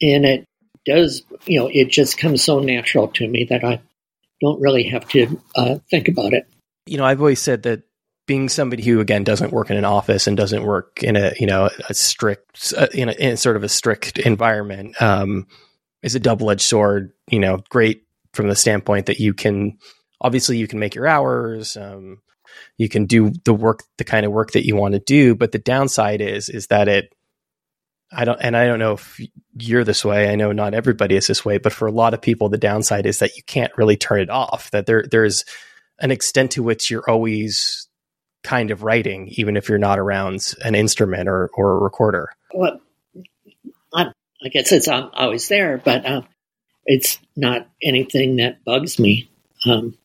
and 0.00 0.24
it 0.24 0.44
does, 0.86 1.22
you 1.44 1.60
know, 1.60 1.68
it 1.70 1.88
just 1.88 2.16
comes 2.16 2.42
so 2.42 2.60
natural 2.60 3.08
to 3.08 3.28
me 3.28 3.46
that 3.50 3.62
I 3.62 3.82
don't 4.40 4.60
really 4.60 4.84
have 4.84 5.06
to 5.10 5.40
uh, 5.54 5.78
think 5.90 6.08
about 6.08 6.32
it. 6.32 6.46
You 6.86 6.96
know, 6.96 7.04
I've 7.04 7.20
always 7.20 7.40
said 7.40 7.64
that 7.64 7.82
being 8.26 8.48
somebody 8.48 8.84
who 8.84 9.00
again 9.00 9.24
doesn't 9.24 9.52
work 9.52 9.70
in 9.70 9.76
an 9.76 9.84
office 9.84 10.26
and 10.26 10.36
doesn't 10.36 10.62
work 10.62 11.02
in 11.02 11.16
a 11.16 11.32
you 11.40 11.46
know 11.46 11.68
a 11.88 11.94
strict 11.94 12.72
uh, 12.76 12.86
in, 12.94 13.08
a, 13.08 13.12
in 13.12 13.36
sort 13.36 13.56
of 13.56 13.64
a 13.64 13.68
strict 13.68 14.18
environment 14.18 14.94
um, 15.02 15.48
is 16.02 16.14
a 16.14 16.20
double 16.20 16.50
edged 16.50 16.62
sword. 16.62 17.12
You 17.28 17.38
know, 17.38 17.58
great 17.68 18.04
from 18.32 18.48
the 18.48 18.56
standpoint 18.56 19.06
that 19.06 19.20
you 19.20 19.34
can 19.34 19.78
obviously 20.20 20.58
you 20.58 20.68
can 20.68 20.78
make 20.78 20.94
your 20.94 21.06
hours. 21.06 21.76
Um, 21.76 22.18
you 22.76 22.88
can 22.88 23.06
do 23.06 23.32
the 23.44 23.54
work, 23.54 23.82
the 23.98 24.04
kind 24.04 24.26
of 24.26 24.32
work 24.32 24.52
that 24.52 24.66
you 24.66 24.76
want 24.76 24.94
to 24.94 25.00
do. 25.00 25.34
But 25.34 25.52
the 25.52 25.58
downside 25.58 26.20
is, 26.20 26.48
is 26.48 26.66
that 26.68 26.88
it, 26.88 27.14
I 28.12 28.24
don't, 28.24 28.40
and 28.40 28.56
I 28.56 28.66
don't 28.66 28.80
know 28.80 28.94
if 28.94 29.20
you're 29.54 29.84
this 29.84 30.04
way. 30.04 30.30
I 30.30 30.34
know 30.34 30.50
not 30.50 30.74
everybody 30.74 31.14
is 31.14 31.28
this 31.28 31.44
way, 31.44 31.58
but 31.58 31.72
for 31.72 31.86
a 31.86 31.92
lot 31.92 32.12
of 32.12 32.20
people, 32.20 32.48
the 32.48 32.58
downside 32.58 33.06
is 33.06 33.20
that 33.20 33.36
you 33.36 33.42
can't 33.44 33.76
really 33.76 33.96
turn 33.96 34.20
it 34.20 34.30
off. 34.30 34.70
That 34.72 34.86
there, 34.86 35.04
there's 35.08 35.44
an 36.00 36.10
extent 36.10 36.52
to 36.52 36.62
which 36.62 36.90
you're 36.90 37.08
always 37.08 37.88
kind 38.42 38.70
of 38.70 38.82
writing, 38.82 39.28
even 39.32 39.56
if 39.56 39.68
you're 39.68 39.78
not 39.78 39.98
around 39.98 40.54
an 40.64 40.74
instrument 40.74 41.28
or, 41.28 41.50
or 41.54 41.76
a 41.76 41.78
recorder. 41.78 42.30
Well, 42.52 42.80
I, 44.44 44.48
guess 44.48 44.72
it's 44.72 44.88
always 44.88 45.48
there, 45.48 45.78
but 45.78 46.04
uh, 46.04 46.22
it's 46.84 47.18
not 47.36 47.68
anything 47.82 48.36
that 48.36 48.64
bugs 48.64 48.98
me. 48.98 49.30
Um, 49.66 49.96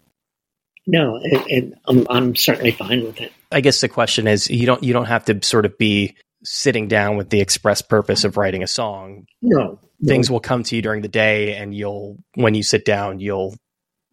no, 0.88 1.20
it, 1.22 1.44
it, 1.48 1.74
I'm, 1.88 2.06
I'm 2.10 2.36
certainly 2.36 2.72
fine 2.72 3.04
with 3.04 3.20
it. 3.22 3.32
I 3.52 3.62
guess 3.62 3.82
the 3.82 3.90
question 3.90 4.28
is, 4.28 4.50
you 4.50 4.66
don't 4.66 4.84
you 4.84 4.94
don't 4.94 5.06
have 5.06 5.26
to 5.26 5.40
sort 5.44 5.66
of 5.66 5.78
be 5.78 6.16
sitting 6.44 6.88
down 6.88 7.18
with 7.18 7.30
the 7.30 7.42
express 7.42 7.82
purpose 7.82 8.24
of 8.24 8.38
writing 8.38 8.64
a 8.64 8.68
song. 8.68 9.26
No, 9.42 9.80
things 10.06 10.30
no. 10.30 10.34
will 10.34 10.40
come 10.42 10.64
to 10.64 10.76
you 10.76 10.82
during 10.82 11.02
the 11.02 11.08
day, 11.08 11.56
and 11.56 11.74
you'll 11.74 12.18
when 12.36 12.54
you 12.54 12.64
sit 12.64 12.86
down, 12.86 13.20
you'll 13.20 13.56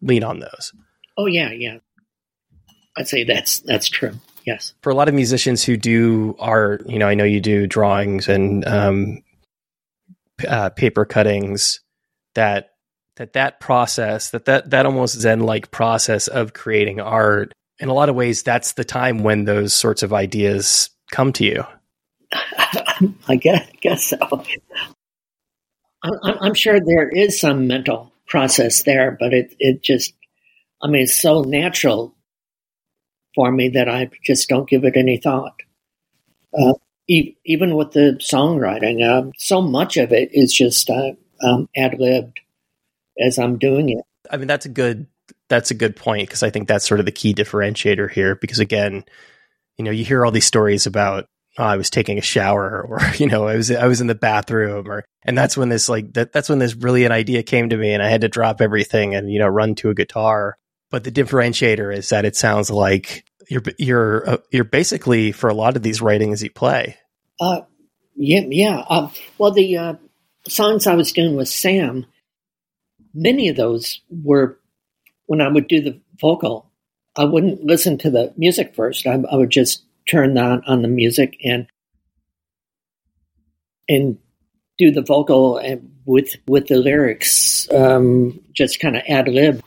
lean 0.01 0.23
on 0.23 0.39
those. 0.39 0.71
Oh 1.17 1.25
yeah, 1.25 1.51
yeah. 1.51 1.77
I'd 2.97 3.07
say 3.07 3.23
that's 3.23 3.59
that's 3.59 3.87
true. 3.87 4.13
Yes. 4.45 4.73
For 4.81 4.89
a 4.89 4.95
lot 4.95 5.07
of 5.07 5.13
musicians 5.13 5.63
who 5.63 5.77
do 5.77 6.35
art, 6.39 6.87
you 6.87 6.99
know, 6.99 7.07
I 7.07 7.15
know 7.15 7.23
you 7.23 7.39
do 7.39 7.65
drawings 7.65 8.27
and 8.27 8.65
um, 8.67 9.23
uh, 10.45 10.69
paper 10.69 11.05
cuttings. 11.05 11.79
That 12.35 12.73
that 13.17 13.33
that 13.33 13.59
process 13.59 14.31
that 14.31 14.45
that 14.45 14.69
that 14.69 14.85
almost 14.85 15.19
zen 15.19 15.41
like 15.41 15.71
process 15.71 16.27
of 16.27 16.53
creating 16.53 16.99
art 16.99 17.53
in 17.79 17.89
a 17.89 17.93
lot 17.93 18.09
of 18.09 18.15
ways 18.15 18.43
that's 18.43 18.73
the 18.73 18.83
time 18.83 19.23
when 19.23 19.45
those 19.45 19.73
sorts 19.73 20.03
of 20.03 20.13
ideas 20.13 20.89
come 21.11 21.31
to 21.33 21.45
you 21.45 21.63
i 23.27 23.35
guess, 23.35 23.67
guess 23.81 24.03
so 24.05 24.17
I'm, 26.03 26.37
I'm, 26.41 26.53
sure 26.53 26.79
there 26.79 27.07
is 27.09 27.39
some 27.39 27.67
mental 27.67 28.11
process 28.27 28.83
there 28.83 29.15
but 29.19 29.33
it, 29.33 29.55
it 29.59 29.83
just 29.83 30.13
i 30.81 30.87
mean 30.87 31.03
it's 31.03 31.19
so 31.19 31.41
natural 31.41 32.15
for 33.35 33.51
me 33.51 33.69
that 33.69 33.87
i 33.87 34.09
just 34.23 34.49
don't 34.49 34.69
give 34.69 34.85
it 34.85 34.97
any 34.97 35.17
thought 35.17 35.61
uh, 36.57 36.73
even 37.07 37.75
with 37.75 37.91
the 37.91 38.17
songwriting 38.19 39.03
uh, 39.03 39.29
so 39.37 39.61
much 39.61 39.97
of 39.97 40.11
it 40.11 40.29
is 40.31 40.53
just 40.53 40.89
uh, 40.89 41.11
um, 41.43 41.67
ad-libbed 41.75 42.39
as 43.19 43.37
I'm 43.37 43.57
doing 43.57 43.89
it. 43.89 44.05
I 44.31 44.37
mean, 44.37 44.47
that's 44.47 44.65
a 44.65 44.69
good 44.69 45.07
that's 45.49 45.71
a 45.71 45.75
good 45.75 45.95
point 45.95 46.27
because 46.27 46.43
I 46.43 46.49
think 46.49 46.67
that's 46.67 46.87
sort 46.87 46.99
of 46.99 47.05
the 47.05 47.11
key 47.11 47.33
differentiator 47.33 48.09
here. 48.09 48.35
Because 48.35 48.59
again, 48.59 49.03
you 49.77 49.85
know, 49.85 49.91
you 49.91 50.05
hear 50.05 50.25
all 50.25 50.31
these 50.31 50.45
stories 50.45 50.85
about 50.85 51.27
oh, 51.57 51.63
I 51.63 51.77
was 51.77 51.89
taking 51.89 52.17
a 52.17 52.21
shower 52.21 52.81
or 52.81 52.99
you 53.17 53.27
know 53.27 53.47
I 53.47 53.55
was 53.55 53.71
I 53.71 53.87
was 53.87 54.01
in 54.01 54.07
the 54.07 54.15
bathroom 54.15 54.89
or 54.89 55.03
and 55.23 55.37
that's 55.37 55.57
when 55.57 55.69
this 55.69 55.89
like 55.89 56.13
that 56.13 56.31
that's 56.31 56.49
when 56.49 56.59
this 56.59 56.73
brilliant 56.73 57.13
idea 57.13 57.43
came 57.43 57.69
to 57.69 57.77
me 57.77 57.93
and 57.93 58.01
I 58.01 58.09
had 58.09 58.21
to 58.21 58.29
drop 58.29 58.61
everything 58.61 59.15
and 59.15 59.31
you 59.31 59.39
know 59.39 59.47
run 59.47 59.75
to 59.75 59.89
a 59.89 59.95
guitar. 59.95 60.57
But 60.89 61.03
the 61.03 61.11
differentiator 61.11 61.95
is 61.95 62.09
that 62.09 62.25
it 62.25 62.35
sounds 62.35 62.69
like 62.69 63.25
you're 63.49 63.63
you're 63.77 64.29
uh, 64.29 64.37
you're 64.51 64.63
basically 64.63 65.31
for 65.31 65.49
a 65.49 65.53
lot 65.53 65.75
of 65.75 65.83
these 65.83 66.01
writings 66.01 66.43
you 66.43 66.49
play. 66.49 66.97
Uh, 67.39 67.61
yeah, 68.15 68.41
yeah. 68.47 68.83
Um, 68.89 69.11
well, 69.37 69.51
the 69.51 69.77
uh, 69.77 69.93
songs 70.47 70.87
I 70.87 70.95
was 70.95 71.11
doing 71.11 71.35
with 71.35 71.49
Sam, 71.49 72.05
many 73.13 73.49
of 73.49 73.55
those 73.55 74.01
were 74.09 74.59
when 75.25 75.41
I 75.41 75.47
would 75.47 75.67
do 75.67 75.81
the 75.81 75.99
vocal, 76.19 76.71
I 77.15 77.25
wouldn't 77.25 77.63
listen 77.63 77.97
to 77.99 78.09
the 78.09 78.33
music 78.37 78.75
first. 78.75 79.07
I, 79.07 79.21
I 79.31 79.35
would 79.35 79.49
just 79.49 79.83
turn 80.09 80.37
on 80.37 80.63
on 80.65 80.81
the 80.81 80.87
music 80.87 81.37
and 81.43 81.67
and 83.87 84.17
do 84.77 84.91
the 84.91 85.01
vocal 85.01 85.57
and 85.57 85.91
with 86.05 86.35
with 86.47 86.67
the 86.67 86.75
lyrics, 86.75 87.71
um, 87.71 88.39
just 88.53 88.79
kind 88.79 88.95
of 88.95 89.03
ad 89.07 89.27
lib 89.27 89.63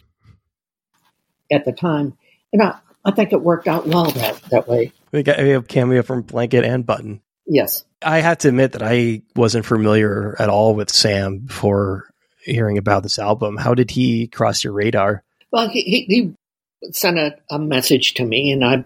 at 1.50 1.64
the 1.64 1.72
time, 1.72 2.16
and 2.52 2.62
I, 2.62 2.78
I 3.06 3.12
think 3.12 3.32
it 3.32 3.40
worked 3.40 3.68
out 3.68 3.86
well 3.86 4.10
that 4.10 4.42
that 4.50 4.66
way. 4.66 4.92
We 5.12 5.22
got 5.22 5.38
have 5.38 5.68
cameo 5.68 6.02
from 6.02 6.22
Blanket 6.22 6.64
and 6.64 6.84
Button. 6.84 7.22
Yes, 7.46 7.84
I 8.02 8.18
have 8.18 8.38
to 8.38 8.48
admit 8.48 8.72
that 8.72 8.82
I 8.82 9.22
wasn't 9.36 9.64
familiar 9.64 10.34
at 10.40 10.48
all 10.48 10.74
with 10.74 10.90
Sam 10.90 11.38
before 11.38 12.10
hearing 12.42 12.78
about 12.78 13.04
this 13.04 13.20
album. 13.20 13.56
How 13.56 13.74
did 13.74 13.92
he 13.92 14.26
cross 14.26 14.64
your 14.64 14.72
radar? 14.72 15.22
Well, 15.52 15.68
he, 15.68 15.82
he 15.82 16.34
sent 16.92 17.18
a, 17.18 17.36
a, 17.48 17.60
message 17.60 18.14
to 18.14 18.24
me, 18.24 18.50
and 18.50 18.64
I 18.64 18.84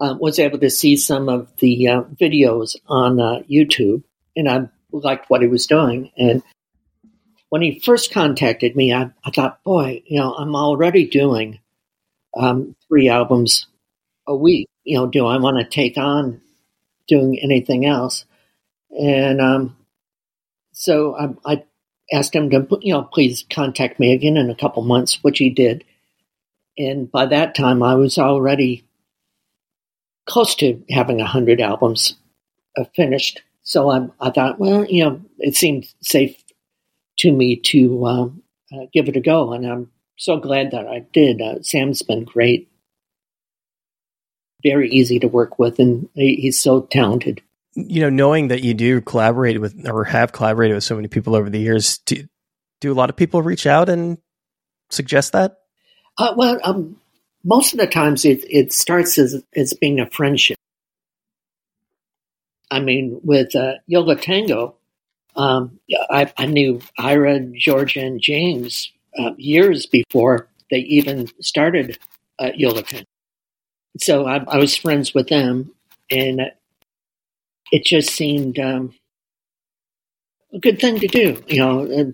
uh, 0.00 0.14
was 0.14 0.40
able 0.40 0.58
to 0.58 0.70
see 0.70 0.96
some 0.96 1.28
of 1.28 1.56
the 1.58 1.86
uh, 1.86 2.02
videos 2.02 2.74
on 2.88 3.20
uh, 3.20 3.42
YouTube, 3.48 4.02
and 4.34 4.48
I 4.48 4.68
liked 4.90 5.30
what 5.30 5.40
he 5.40 5.46
was 5.46 5.68
doing. 5.68 6.10
And 6.16 6.42
when 7.48 7.62
he 7.62 7.78
first 7.78 8.12
contacted 8.12 8.74
me, 8.74 8.92
I, 8.92 9.10
I 9.24 9.30
thought, 9.30 9.62
boy, 9.62 10.02
you 10.06 10.18
know, 10.18 10.34
I'm 10.34 10.56
already 10.56 11.06
doing 11.06 11.60
um, 12.36 12.74
three 12.88 13.08
albums 13.08 13.66
a 14.26 14.34
week. 14.34 14.68
You 14.84 14.98
know, 14.98 15.06
do 15.06 15.26
I 15.26 15.38
want 15.38 15.58
to 15.58 15.64
take 15.64 15.96
on 15.96 16.40
doing 17.08 17.38
anything 17.42 17.86
else? 17.86 18.24
And 18.90 19.40
um, 19.40 19.76
so 20.72 21.16
I, 21.16 21.54
I 21.54 21.64
asked 22.12 22.34
him 22.34 22.50
to, 22.50 22.66
you 22.80 22.92
know, 22.92 23.02
please 23.02 23.44
contact 23.50 23.98
me 23.98 24.12
again 24.12 24.36
in 24.36 24.50
a 24.50 24.54
couple 24.54 24.82
months, 24.82 25.22
which 25.22 25.38
he 25.38 25.50
did. 25.50 25.84
And 26.76 27.10
by 27.10 27.26
that 27.26 27.54
time, 27.54 27.82
I 27.82 27.94
was 27.94 28.18
already 28.18 28.84
close 30.26 30.54
to 30.56 30.82
having 30.90 31.20
a 31.20 31.26
hundred 31.26 31.60
albums 31.60 32.16
uh, 32.76 32.84
finished. 32.94 33.42
So 33.62 33.90
I, 33.90 34.08
I, 34.20 34.30
thought, 34.30 34.58
well, 34.58 34.84
you 34.86 35.04
know, 35.04 35.20
it 35.38 35.56
seemed 35.56 35.92
safe 36.00 36.42
to 37.18 37.30
me 37.30 37.56
to 37.56 38.06
um, 38.06 38.42
uh, 38.72 38.86
give 38.92 39.08
it 39.08 39.16
a 39.16 39.20
go, 39.20 39.52
and 39.52 39.66
I'm 39.66 39.90
so 40.24 40.38
glad 40.38 40.70
that 40.70 40.86
I 40.86 41.04
did. 41.12 41.40
Uh, 41.40 41.62
Sam's 41.62 42.02
been 42.02 42.24
great, 42.24 42.70
very 44.62 44.90
easy 44.90 45.18
to 45.18 45.28
work 45.28 45.58
with, 45.58 45.78
and 45.78 46.08
he, 46.14 46.36
he's 46.36 46.60
so 46.60 46.82
talented 46.82 47.42
you 47.74 48.00
know, 48.00 48.10
knowing 48.10 48.48
that 48.48 48.62
you 48.62 48.74
do 48.74 49.00
collaborate 49.00 49.60
with 49.60 49.88
or 49.88 50.04
have 50.04 50.32
collaborated 50.32 50.74
with 50.74 50.84
so 50.84 50.94
many 50.94 51.08
people 51.08 51.34
over 51.34 51.48
the 51.48 51.58
years, 51.58 51.98
do, 51.98 52.26
do 52.80 52.92
a 52.92 52.94
lot 52.94 53.10
of 53.10 53.16
people 53.16 53.42
reach 53.42 53.66
out 53.66 53.88
and 53.88 54.18
suggest 54.90 55.32
that? 55.32 55.58
Uh, 56.18 56.34
well, 56.36 56.58
um, 56.64 57.00
most 57.44 57.72
of 57.72 57.80
the 57.80 57.86
times 57.86 58.24
it, 58.24 58.44
it 58.48 58.72
starts 58.72 59.18
as, 59.18 59.42
as 59.56 59.72
being 59.72 60.00
a 60.00 60.10
friendship. 60.10 60.58
I 62.70 62.80
mean, 62.80 63.20
with 63.22 63.54
uh, 63.54 63.74
Yo 63.86 64.00
La 64.00 64.14
Tengo, 64.14 64.76
um, 65.36 65.78
I, 66.10 66.30
I, 66.36 66.46
knew 66.46 66.80
Ira, 66.98 67.40
Georgia, 67.40 68.00
and 68.00 68.20
James 68.20 68.92
uh, 69.18 69.32
years 69.36 69.86
before 69.86 70.48
they 70.70 70.78
even 70.78 71.28
started 71.40 71.98
uh, 72.38 72.50
So 73.98 74.26
I, 74.26 74.42
I 74.48 74.56
was 74.56 74.76
friends 74.76 75.12
with 75.14 75.28
them, 75.28 75.72
and 76.10 76.40
it 77.70 77.84
just 77.84 78.10
seemed 78.10 78.58
um, 78.58 78.94
a 80.52 80.58
good 80.58 80.80
thing 80.80 80.98
to 81.00 81.06
do, 81.06 81.42
you 81.46 81.58
know, 81.58 82.12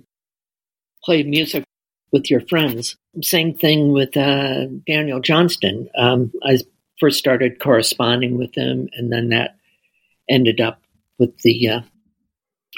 play 1.04 1.22
music 1.22 1.64
with 2.12 2.30
your 2.30 2.40
friends. 2.42 2.96
Same 3.22 3.54
thing 3.54 3.92
with 3.92 4.16
uh, 4.16 4.66
Daniel 4.86 5.20
Johnston. 5.20 5.88
Um, 5.96 6.32
I 6.44 6.58
first 6.98 7.18
started 7.18 7.60
corresponding 7.60 8.38
with 8.38 8.54
him, 8.54 8.88
and 8.94 9.12
then 9.12 9.28
that 9.30 9.56
ended 10.28 10.60
up 10.60 10.80
with 11.18 11.38
the 11.38 11.68
uh, 11.68 11.80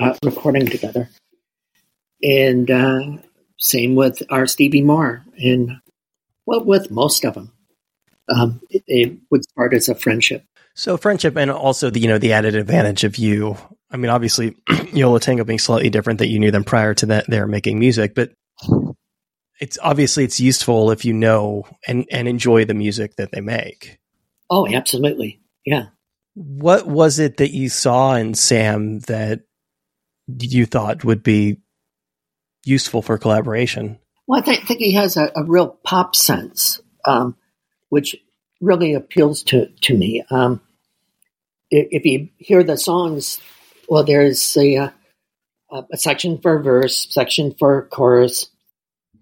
uh, 0.01 0.15
recording 0.25 0.67
together. 0.67 1.09
And 2.23 2.71
uh, 2.71 3.01
same 3.61 3.95
with 3.95 4.23
R. 4.31 4.47
Stevie 4.47 4.83
Moore, 4.83 5.25
and 5.39 5.77
well, 6.47 6.65
with 6.65 6.91
most 6.91 7.25
of 7.25 7.35
them, 7.35 7.53
um, 8.29 8.61
it, 8.71 8.83
it, 8.87 9.19
would 9.31 9.45
start 9.45 9.75
as 9.75 9.89
a 9.89 9.95
friendship. 9.95 10.45
So 10.75 10.97
friendship, 10.97 11.37
and 11.37 11.51
also 11.51 11.91
the 11.91 12.01
you 12.01 12.09
know 12.09 12.19
the 12.19 12.33
added 12.33 12.55
advantage 12.55 13.05
of 13.05 13.17
you. 13.17 13.57
I 13.91 13.99
mean, 13.99 14.11
obviously, 14.11 14.57
Yo 14.93 15.13
La 15.13 15.19
Tengo 15.19 15.45
being 15.45 15.59
slightly 15.59 15.91
different 15.91 16.19
that 16.21 16.29
you 16.29 16.39
knew 16.39 16.51
them 16.51 16.65
prior 16.65 16.95
to 16.95 17.07
that 17.07 17.27
they're 17.29 17.47
making 17.47 17.79
music, 17.79 18.15
but 18.15 18.33
it's 19.61 19.79
obviously 19.83 20.25
it's 20.25 20.41
useful 20.41 20.91
if 20.91 21.05
you 21.05 21.13
know 21.13 21.67
and 21.87 22.07
and 22.11 22.27
enjoy 22.27 22.65
the 22.65 22.75
music 22.75 23.17
that 23.17 23.31
they 23.31 23.43
make. 23.43 23.99
Oh, 24.49 24.67
absolutely, 24.67 25.43
yeah. 25.67 25.87
What 26.35 26.87
was 26.87 27.19
it 27.19 27.37
that 27.37 27.51
you 27.51 27.69
saw 27.69 28.15
in 28.15 28.33
Sam 28.35 29.01
that 29.01 29.41
you 30.39 30.65
thought 30.65 31.05
would 31.05 31.23
be 31.23 31.59
useful 32.65 33.03
for 33.03 33.19
collaboration? 33.19 33.99
Well, 34.27 34.41
I 34.41 34.45
th- 34.45 34.65
think 34.65 34.81
he 34.81 34.93
has 34.93 35.17
a, 35.17 35.31
a 35.35 35.45
real 35.45 35.69
pop 35.69 36.15
sense, 36.15 36.81
um, 37.05 37.37
which 37.89 38.17
really 38.61 38.95
appeals 38.95 39.43
to 39.45 39.67
to 39.83 39.97
me. 39.97 40.23
Um, 40.31 40.61
if, 41.71 42.05
you 42.05 42.29
hear 42.37 42.65
the 42.65 42.77
songs, 42.77 43.41
well, 43.89 44.05
there's 44.05 44.57
a, 44.57 44.77
uh, 44.77 44.91
a 45.93 45.97
section 45.97 46.39
for 46.39 46.63
verse, 46.63 47.07
section 47.11 47.55
for 47.59 47.87
chorus. 47.87 48.49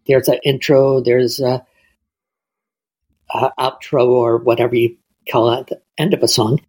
There's 0.07 0.29
an 0.29 0.41
intro. 0.45 1.01
There's 1.01 1.41
a, 1.41 1.67
a 3.31 3.53
outro 3.59 4.09
or 4.09 4.39
whatever 4.39 4.75
you 4.75 4.97
call 5.31 5.53
it, 5.53 5.67
the 5.67 5.83
end 5.99 6.15
of 6.15 6.23
a 6.23 6.29
song. 6.29 6.61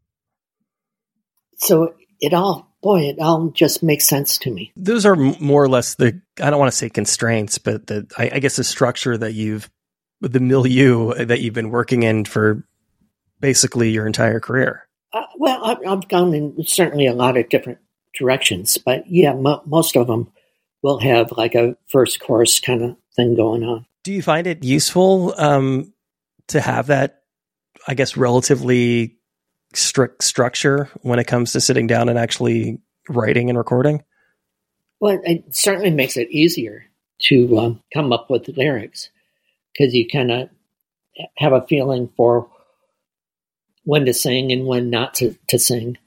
So 1.58 1.96
it 2.20 2.34
all 2.34 2.69
boy, 2.81 3.01
it 3.01 3.19
all 3.19 3.50
just 3.50 3.83
makes 3.83 4.07
sense 4.07 4.38
to 4.39 4.51
me. 4.51 4.71
Those 4.75 5.05
are 5.05 5.15
more 5.15 5.63
or 5.63 5.69
less 5.69 5.95
the 5.95 6.21
I 6.41 6.50
don't 6.50 6.59
want 6.59 6.71
to 6.71 6.77
say 6.77 6.89
constraints, 6.89 7.57
but 7.57 7.88
the 7.88 8.07
I, 8.17 8.31
I 8.33 8.39
guess 8.39 8.55
the 8.55 8.63
structure 8.63 9.17
that 9.17 9.33
you've 9.33 9.69
the 10.21 10.39
milieu 10.39 11.13
that 11.25 11.41
you've 11.41 11.53
been 11.53 11.69
working 11.69 12.03
in 12.03 12.25
for 12.25 12.65
basically 13.39 13.91
your 13.91 14.05
entire 14.05 14.39
career. 14.39 14.88
Uh, 15.13 15.24
well, 15.38 15.63
I've, 15.63 15.77
I've, 15.88 16.07
gone 16.07 16.33
in 16.33 16.63
certainly 16.65 17.07
a 17.07 17.13
lot 17.13 17.38
of 17.38 17.50
different 17.50 17.79
directions, 18.13 18.77
but 18.77 19.09
yeah, 19.09 19.33
most 19.33 19.95
of 19.95 20.07
them 20.07 20.31
will 20.83 21.00
have 21.00 21.31
like 21.31 21.55
a 21.55 21.75
verse 21.91 22.17
chorus 22.17 22.59
kind 22.59 22.83
of 22.83 22.98
thing 23.15 23.36
going 23.36 23.63
on. 23.63 23.86
Do 24.03 24.13
you 24.13 24.21
find 24.21 24.45
it 24.45 24.63
useful 24.63 25.33
um, 25.38 25.93
to 26.50 26.62
have 26.62 26.88
that? 26.88 27.15
I 27.88 27.93
guess 27.93 28.17
relatively 28.17 29.19
strict 29.74 30.24
structure 30.24 30.90
when 31.02 31.20
it 31.20 31.28
comes 31.28 31.52
to 31.54 31.62
sitting 31.62 31.88
down 31.88 32.10
and 32.10 32.18
actually 32.18 32.80
writing 33.08 33.50
and 33.50 33.58
recording? 33.58 34.04
Well, 35.00 35.20
it 35.24 35.56
certainly 35.56 35.92
makes 35.92 36.18
it 36.18 36.30
easier 36.30 36.86
to 37.24 37.58
um, 37.58 37.84
come 37.94 38.12
up 38.12 38.30
with 38.30 38.48
lyrics 38.48 39.10
because 39.72 39.94
you 39.94 40.08
kind 40.08 40.32
of 40.32 40.50
have 41.38 41.54
a 41.54 41.66
feeling 41.68 42.10
for 42.16 42.50
when 43.84 44.06
to 44.06 44.14
sing 44.14 44.52
and 44.52 44.66
when 44.66 44.90
not 44.90 45.16
to, 45.16 45.36
to 45.48 45.60
sing, 45.60 45.98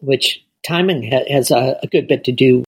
which 0.00 0.44
timing 0.66 1.10
ha- 1.10 1.24
has 1.30 1.50
a, 1.50 1.78
a 1.82 1.86
good 1.86 2.08
bit 2.08 2.24
to 2.24 2.32
do 2.32 2.64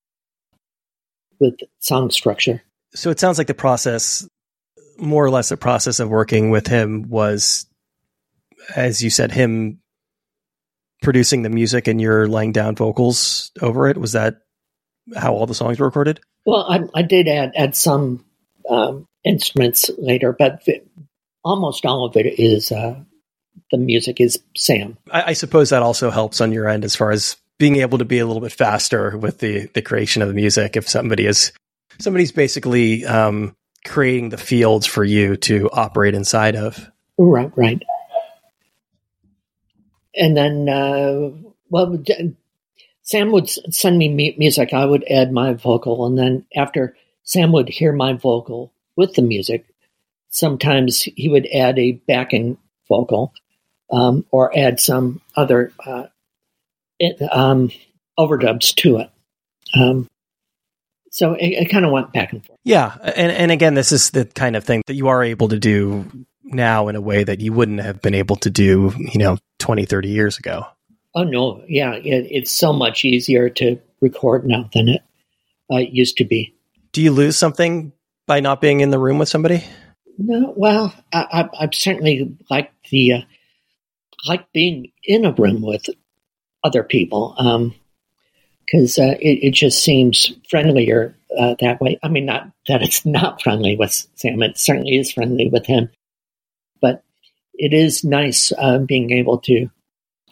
with 1.39 1.59
song 1.79 2.09
structure. 2.11 2.61
So 2.93 3.09
it 3.09 3.19
sounds 3.19 3.37
like 3.37 3.47
the 3.47 3.53
process, 3.53 4.27
more 4.97 5.23
or 5.23 5.29
less, 5.29 5.51
a 5.51 5.57
process 5.57 5.99
of 5.99 6.09
working 6.09 6.49
with 6.49 6.67
him 6.67 7.09
was 7.09 7.65
as 8.75 9.03
you 9.03 9.09
said, 9.09 9.31
him 9.31 9.79
producing 11.01 11.43
the 11.43 11.49
music 11.49 11.87
and 11.87 12.01
you're 12.01 12.27
laying 12.27 12.51
down 12.51 12.75
vocals 12.75 13.51
over 13.61 13.87
it. 13.87 13.97
Was 13.97 14.13
that 14.13 14.41
how 15.15 15.33
all 15.33 15.45
the 15.45 15.53
songs 15.55 15.79
were 15.79 15.85
recorded? 15.85 16.19
Well, 16.45 16.65
I, 16.69 16.81
I 16.99 17.01
did 17.01 17.27
add 17.27 17.53
add 17.55 17.75
some 17.75 18.25
um, 18.69 19.07
instruments 19.23 19.89
later, 19.97 20.33
but 20.37 20.61
almost 21.43 21.85
all 21.85 22.05
of 22.05 22.15
it 22.15 22.39
is 22.39 22.71
uh, 22.71 22.95
the 23.71 23.77
music 23.77 24.19
is 24.19 24.39
Sam. 24.55 24.97
I, 25.11 25.23
I, 25.23 25.33
suppose 25.33 25.69
that 25.69 25.83
also 25.83 26.09
helps 26.09 26.41
on 26.41 26.51
your 26.51 26.67
end 26.67 26.85
as 26.85 26.95
far 26.95 27.11
as 27.11 27.37
being 27.57 27.77
able 27.77 27.97
to 27.97 28.05
be 28.05 28.19
a 28.19 28.25
little 28.25 28.41
bit 28.41 28.51
faster 28.51 29.17
with 29.17 29.39
the 29.39 29.67
the 29.73 29.81
creation 29.81 30.21
of 30.21 30.27
the 30.27 30.33
music. 30.33 30.75
If 30.75 30.87
somebody 30.87 31.25
is 31.25 31.51
somebody's 31.99 32.31
basically 32.31 33.05
um, 33.05 33.55
creating 33.85 34.29
the 34.29 34.37
fields 34.37 34.85
for 34.85 35.03
you 35.03 35.35
to 35.37 35.69
operate 35.71 36.13
inside 36.13 36.55
of. 36.55 36.89
Right, 37.17 37.51
right 37.57 37.83
and 40.19 40.37
then 40.37 40.69
uh, 40.69 41.31
well, 41.69 42.03
Sam 43.01 43.31
would 43.31 43.49
send 43.49 43.97
me 43.97 44.35
music. 44.37 44.73
I 44.73 44.85
would 44.85 45.03
add 45.09 45.31
my 45.31 45.53
vocal, 45.53 46.05
and 46.05 46.17
then 46.17 46.45
after 46.55 46.95
Sam 47.23 47.51
would 47.53 47.69
hear 47.69 47.93
my 47.93 48.13
vocal 48.13 48.71
with 48.95 49.15
the 49.15 49.21
music, 49.21 49.65
sometimes 50.29 51.03
he 51.03 51.29
would 51.29 51.47
add 51.47 51.79
a 51.79 51.93
backing 51.93 52.57
vocal 52.87 53.33
um, 53.91 54.25
or 54.31 54.55
add 54.57 54.79
some 54.79 55.21
other 55.35 55.71
uh, 55.85 56.07
it, 56.99 57.21
um, 57.31 57.71
overdubs 58.17 58.75
to 58.75 58.97
it. 58.97 59.09
Um, 59.79 60.07
so 61.11 61.33
it, 61.33 61.47
it 61.47 61.69
kind 61.69 61.85
of 61.85 61.91
went 61.91 62.13
back 62.13 62.33
and 62.33 62.45
forth. 62.45 62.59
Yeah, 62.63 62.95
and 63.01 63.31
and 63.31 63.51
again, 63.51 63.73
this 63.73 63.91
is 63.91 64.11
the 64.11 64.25
kind 64.25 64.55
of 64.55 64.63
thing 64.63 64.83
that 64.87 64.95
you 64.95 65.07
are 65.07 65.23
able 65.23 65.49
to 65.49 65.59
do 65.59 66.05
now 66.53 66.87
in 66.87 66.95
a 66.95 67.01
way 67.01 67.23
that 67.23 67.39
you 67.39 67.53
wouldn't 67.53 67.81
have 67.81 68.01
been 68.01 68.15
able 68.15 68.35
to 68.37 68.49
do, 68.49 68.93
you 68.97 69.19
know, 69.19 69.37
20, 69.59 69.85
30 69.85 70.09
years 70.09 70.37
ago. 70.37 70.65
Oh, 71.15 71.23
no. 71.23 71.63
Yeah. 71.67 71.93
It, 71.93 72.27
it's 72.29 72.51
so 72.51 72.73
much 72.73 73.05
easier 73.05 73.49
to 73.49 73.79
record 74.01 74.45
now 74.45 74.69
than 74.73 74.89
it 74.89 75.01
uh, 75.71 75.77
used 75.77 76.17
to 76.17 76.25
be. 76.25 76.55
Do 76.91 77.01
you 77.01 77.11
lose 77.11 77.37
something 77.37 77.91
by 78.27 78.39
not 78.39 78.61
being 78.61 78.79
in 78.79 78.91
the 78.91 78.99
room 78.99 79.19
with 79.19 79.29
somebody? 79.29 79.63
No. 80.17 80.53
Well, 80.55 80.93
I, 81.13 81.49
I, 81.59 81.65
I 81.65 81.69
certainly 81.71 82.37
like 82.49 82.71
the, 82.89 83.13
uh, 83.13 83.21
like 84.27 84.51
being 84.51 84.91
in 85.03 85.25
a 85.25 85.33
room 85.33 85.61
with 85.61 85.85
other 86.63 86.83
people. 86.83 87.35
Um, 87.37 87.75
because 88.65 88.99
uh, 88.99 89.15
it, 89.19 89.39
it, 89.41 89.51
just 89.55 89.83
seems 89.83 90.31
friendlier 90.47 91.15
uh, 91.35 91.55
that 91.59 91.81
way. 91.81 91.97
I 92.03 92.07
mean, 92.07 92.27
not 92.27 92.51
that 92.67 92.83
it's 92.83 93.03
not 93.03 93.41
friendly 93.41 93.75
with 93.75 94.05
Sam; 94.13 94.43
it 94.43 94.59
certainly 94.59 94.99
is 94.99 95.11
friendly 95.11 95.49
with 95.49 95.65
him 95.65 95.89
but 96.81 97.03
it 97.53 97.73
is 97.73 98.03
nice 98.03 98.51
uh, 98.57 98.79
being 98.79 99.11
able 99.11 99.39
to 99.39 99.69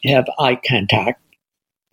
have 0.03 0.25
eye 0.39 0.55
contact 0.55 1.21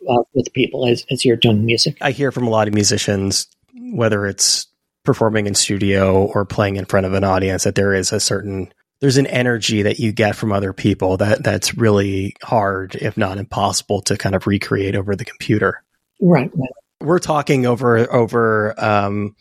uh, 0.09 0.23
with 0.35 0.53
people 0.53 0.87
as, 0.87 1.05
as 1.11 1.25
you're 1.25 1.37
doing 1.37 1.65
music. 1.65 1.99
I 2.01 2.13
hear 2.13 2.31
from 2.31 2.47
a 2.47 2.51
lot 2.51 2.69
of 2.69 2.75
musicians, 2.75 3.49
whether 3.75 4.27
it's 4.27 4.67
performing 5.05 5.47
in 5.47 5.55
studio 5.55 6.25
or 6.25 6.45
playing 6.45 6.77
in 6.77 6.85
front 6.85 7.07
of 7.07 7.15
an 7.15 7.25
audience, 7.25 7.65
that 7.65 7.75
there 7.75 7.95
is 7.95 8.13
a 8.13 8.21
certain 8.21 8.73
there's 9.01 9.17
an 9.19 9.27
energy 9.27 9.83
that 9.83 9.99
you 9.99 10.13
get 10.13 10.35
from 10.37 10.53
other 10.53 10.73
people 10.73 11.19
that 11.19 11.43
that's 11.43 11.77
really 11.77 12.35
hard, 12.43 12.95
if 12.95 13.17
not 13.17 13.39
impossible, 13.39 14.01
to 14.03 14.17
kind 14.17 14.35
of 14.35 14.47
recreate 14.47 14.97
over 14.97 15.15
the 15.15 15.25
computer. 15.25 15.83
Right. 16.23 16.51
right. 16.55 16.71
We're 17.01 17.19
talking 17.19 17.67
over 17.67 18.11
over 18.11 18.75
um, 18.83 19.37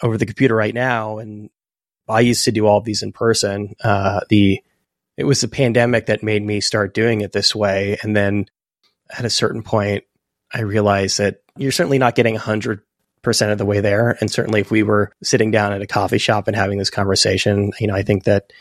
over 0.00 0.16
the 0.16 0.24
computer 0.24 0.54
right 0.54 0.72
now, 0.72 1.18
and 1.18 1.50
I 2.08 2.20
used 2.20 2.44
to 2.44 2.52
do 2.52 2.66
all 2.66 2.78
of 2.78 2.84
these 2.84 3.02
in 3.02 3.12
person. 3.12 3.74
Uh, 3.82 4.20
the 4.28 4.60
it 5.16 5.24
was 5.24 5.40
the 5.40 5.48
pandemic 5.48 6.06
that 6.06 6.22
made 6.22 6.42
me 6.42 6.60
start 6.60 6.94
doing 6.94 7.20
it 7.20 7.32
this 7.32 7.54
way, 7.54 7.98
and 8.02 8.16
then 8.16 8.46
at 9.10 9.24
a 9.24 9.30
certain 9.30 9.62
point, 9.62 10.04
I 10.52 10.62
realized 10.62 11.18
that 11.18 11.42
you're 11.56 11.72
certainly 11.72 11.98
not 11.98 12.14
getting 12.14 12.36
hundred 12.36 12.82
percent 13.22 13.52
of 13.52 13.58
the 13.58 13.64
way 13.64 13.80
there. 13.80 14.16
And 14.20 14.30
certainly, 14.30 14.60
if 14.60 14.70
we 14.70 14.82
were 14.82 15.12
sitting 15.22 15.50
down 15.50 15.72
at 15.72 15.82
a 15.82 15.86
coffee 15.86 16.18
shop 16.18 16.46
and 16.46 16.56
having 16.56 16.78
this 16.78 16.90
conversation, 16.90 17.72
you 17.80 17.86
know, 17.86 17.94
I 17.94 18.02
think 18.02 18.24
that 18.24 18.52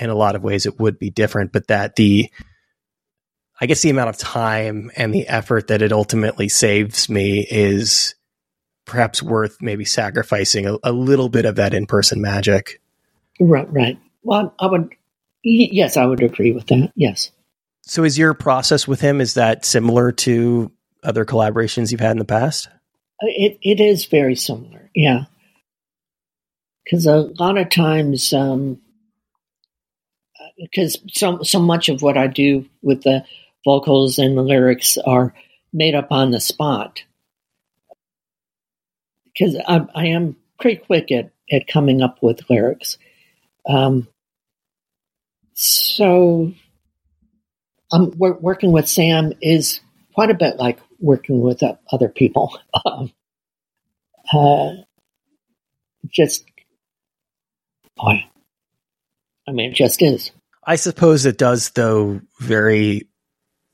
in 0.00 0.10
a 0.10 0.14
lot 0.14 0.34
of 0.34 0.42
ways 0.42 0.66
it 0.66 0.78
would 0.78 0.98
be 0.98 1.10
different, 1.10 1.52
but 1.52 1.68
that 1.68 1.96
the 1.96 2.30
I 3.60 3.66
guess 3.66 3.82
the 3.82 3.90
amount 3.90 4.10
of 4.10 4.18
time 4.18 4.90
and 4.96 5.14
the 5.14 5.28
effort 5.28 5.68
that 5.68 5.82
it 5.82 5.92
ultimately 5.92 6.48
saves 6.48 7.08
me 7.08 7.46
is 7.48 8.14
perhaps 8.84 9.22
worth 9.22 9.58
maybe 9.60 9.84
sacrificing 9.84 10.66
a, 10.66 10.76
a 10.82 10.92
little 10.92 11.28
bit 11.28 11.44
of 11.44 11.56
that 11.56 11.74
in 11.74 11.86
person 11.86 12.20
magic. 12.20 12.80
Right, 13.40 13.70
right. 13.72 13.98
Well, 14.22 14.54
I 14.58 14.66
would, 14.66 14.94
yes, 15.42 15.96
I 15.96 16.06
would 16.06 16.22
agree 16.22 16.52
with 16.52 16.66
that. 16.66 16.92
Yes. 16.94 17.30
So, 17.82 18.04
is 18.04 18.16
your 18.16 18.32
process 18.34 18.88
with 18.88 19.00
him 19.00 19.20
is 19.20 19.34
that 19.34 19.64
similar 19.64 20.12
to 20.12 20.72
other 21.02 21.24
collaborations 21.24 21.90
you've 21.90 22.00
had 22.00 22.12
in 22.12 22.18
the 22.18 22.24
past? 22.24 22.68
Uh, 23.22 23.26
it 23.28 23.58
it 23.62 23.80
is 23.80 24.06
very 24.06 24.34
similar, 24.36 24.90
yeah. 24.94 25.24
Because 26.82 27.06
a 27.06 27.16
lot 27.38 27.58
of 27.58 27.68
times, 27.68 28.32
um, 28.32 28.80
because 30.56 30.98
so 31.12 31.42
so 31.42 31.60
much 31.60 31.90
of 31.90 32.00
what 32.00 32.16
I 32.16 32.26
do 32.26 32.64
with 32.80 33.02
the 33.02 33.24
vocals 33.66 34.18
and 34.18 34.36
the 34.36 34.42
lyrics 34.42 34.96
are 34.98 35.34
made 35.72 35.94
up 35.94 36.10
on 36.10 36.30
the 36.30 36.40
spot 36.40 37.02
because 39.34 39.56
I, 39.66 39.86
I, 39.94 40.06
am 40.06 40.36
pretty 40.60 40.76
quick 40.76 41.10
at, 41.10 41.30
at 41.50 41.66
coming 41.66 42.02
up 42.02 42.18
with 42.22 42.48
lyrics. 42.48 42.98
Um, 43.68 44.08
so 45.54 46.52
I'm 47.92 48.12
working 48.16 48.72
with 48.72 48.88
Sam 48.88 49.32
is 49.40 49.80
quite 50.14 50.30
a 50.30 50.34
bit 50.34 50.56
like 50.56 50.78
working 50.98 51.40
with 51.40 51.62
uh, 51.62 51.76
other 51.90 52.08
people. 52.08 52.58
Um, 52.86 53.12
uh, 54.32 54.72
just, 56.08 56.44
boy, 57.96 58.24
I 59.46 59.52
mean, 59.52 59.70
it 59.70 59.74
just 59.74 60.02
is. 60.02 60.32
I 60.66 60.76
suppose 60.76 61.26
it 61.26 61.38
does, 61.38 61.70
though, 61.70 62.20
vary 62.40 63.08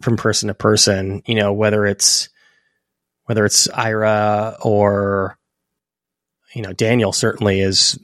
from 0.03 0.17
person 0.17 0.49
to 0.49 0.55
person. 0.55 1.23
You 1.27 1.37
know, 1.37 1.53
whether 1.53 1.87
it's 1.87 2.29
whether 3.25 3.45
it's 3.45 3.69
Ira 3.71 4.57
or 4.61 5.39
you 6.55 6.63
know 6.63 6.73
Daniel 6.73 7.13
certainly 7.13 7.61
is 7.61 7.99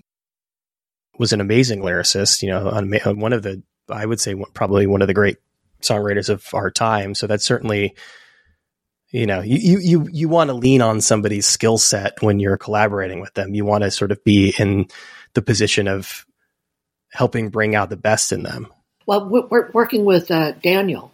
was 1.19 1.33
an 1.33 1.41
amazing 1.41 1.81
lyricist. 1.81 2.43
You 2.43 2.51
know, 2.51 2.69
on, 2.69 2.93
on 3.05 3.21
one 3.21 3.33
of 3.33 3.43
the 3.43 3.63
I 3.89 4.05
would 4.05 4.21
say 4.21 4.35
probably 4.55 4.87
one 4.87 5.03
of 5.03 5.09
the 5.09 5.15
great 5.15 5.39
songwriters 5.83 6.29
of 6.29 6.47
our 6.53 6.71
time. 6.71 7.15
So 7.15 7.27
that's 7.27 7.45
certainly 7.45 7.95
you 9.11 9.27
know 9.27 9.41
you 9.41 9.79
you 9.79 10.09
you 10.11 10.29
want 10.29 10.49
to 10.49 10.55
lean 10.55 10.83
on 10.83 11.01
somebody's 11.01 11.47
skill 11.47 11.79
set 11.79 12.23
when 12.23 12.41
you're 12.41 12.59
collaborating 12.59 13.21
with 13.21 13.35
them. 13.35 13.55
You 13.55 13.65
want 13.65 13.85
to 13.85 13.91
sort 13.91 14.13
of 14.13 14.23
be 14.25 14.55
in 14.59 14.89
the 15.35 15.43
position 15.43 15.89
of 15.89 16.27
helping 17.13 17.51
bring 17.51 17.75
out 17.75 17.91
the 17.91 17.97
best 17.97 18.33
in 18.33 18.43
them. 18.43 18.69
Well, 19.07 19.29
we're 19.29 19.71
working 19.71 20.05
with 20.05 20.31
uh, 20.31 20.53
Daniel. 20.53 21.13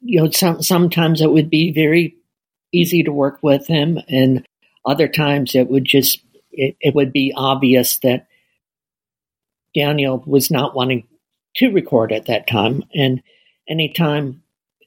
You 0.00 0.22
know, 0.22 0.30
some, 0.30 0.62
sometimes 0.62 1.20
it 1.20 1.30
would 1.30 1.48
be 1.48 1.72
very 1.72 2.16
easy 2.72 3.04
to 3.04 3.12
work 3.12 3.38
with 3.40 3.66
him, 3.68 3.98
and 4.08 4.44
other 4.86 5.08
times 5.08 5.54
it 5.54 5.68
would 5.68 5.84
just 5.84 6.20
it, 6.52 6.76
it 6.80 6.94
would 6.94 7.12
be 7.12 7.32
obvious 7.36 7.98
that 7.98 8.26
Daniel 9.74 10.22
was 10.26 10.50
not 10.50 10.74
wanting 10.74 11.06
to 11.56 11.72
record 11.72 12.12
at 12.12 12.26
that 12.26 12.46
time. 12.46 12.84
And 12.94 13.22
anytime 13.68 14.42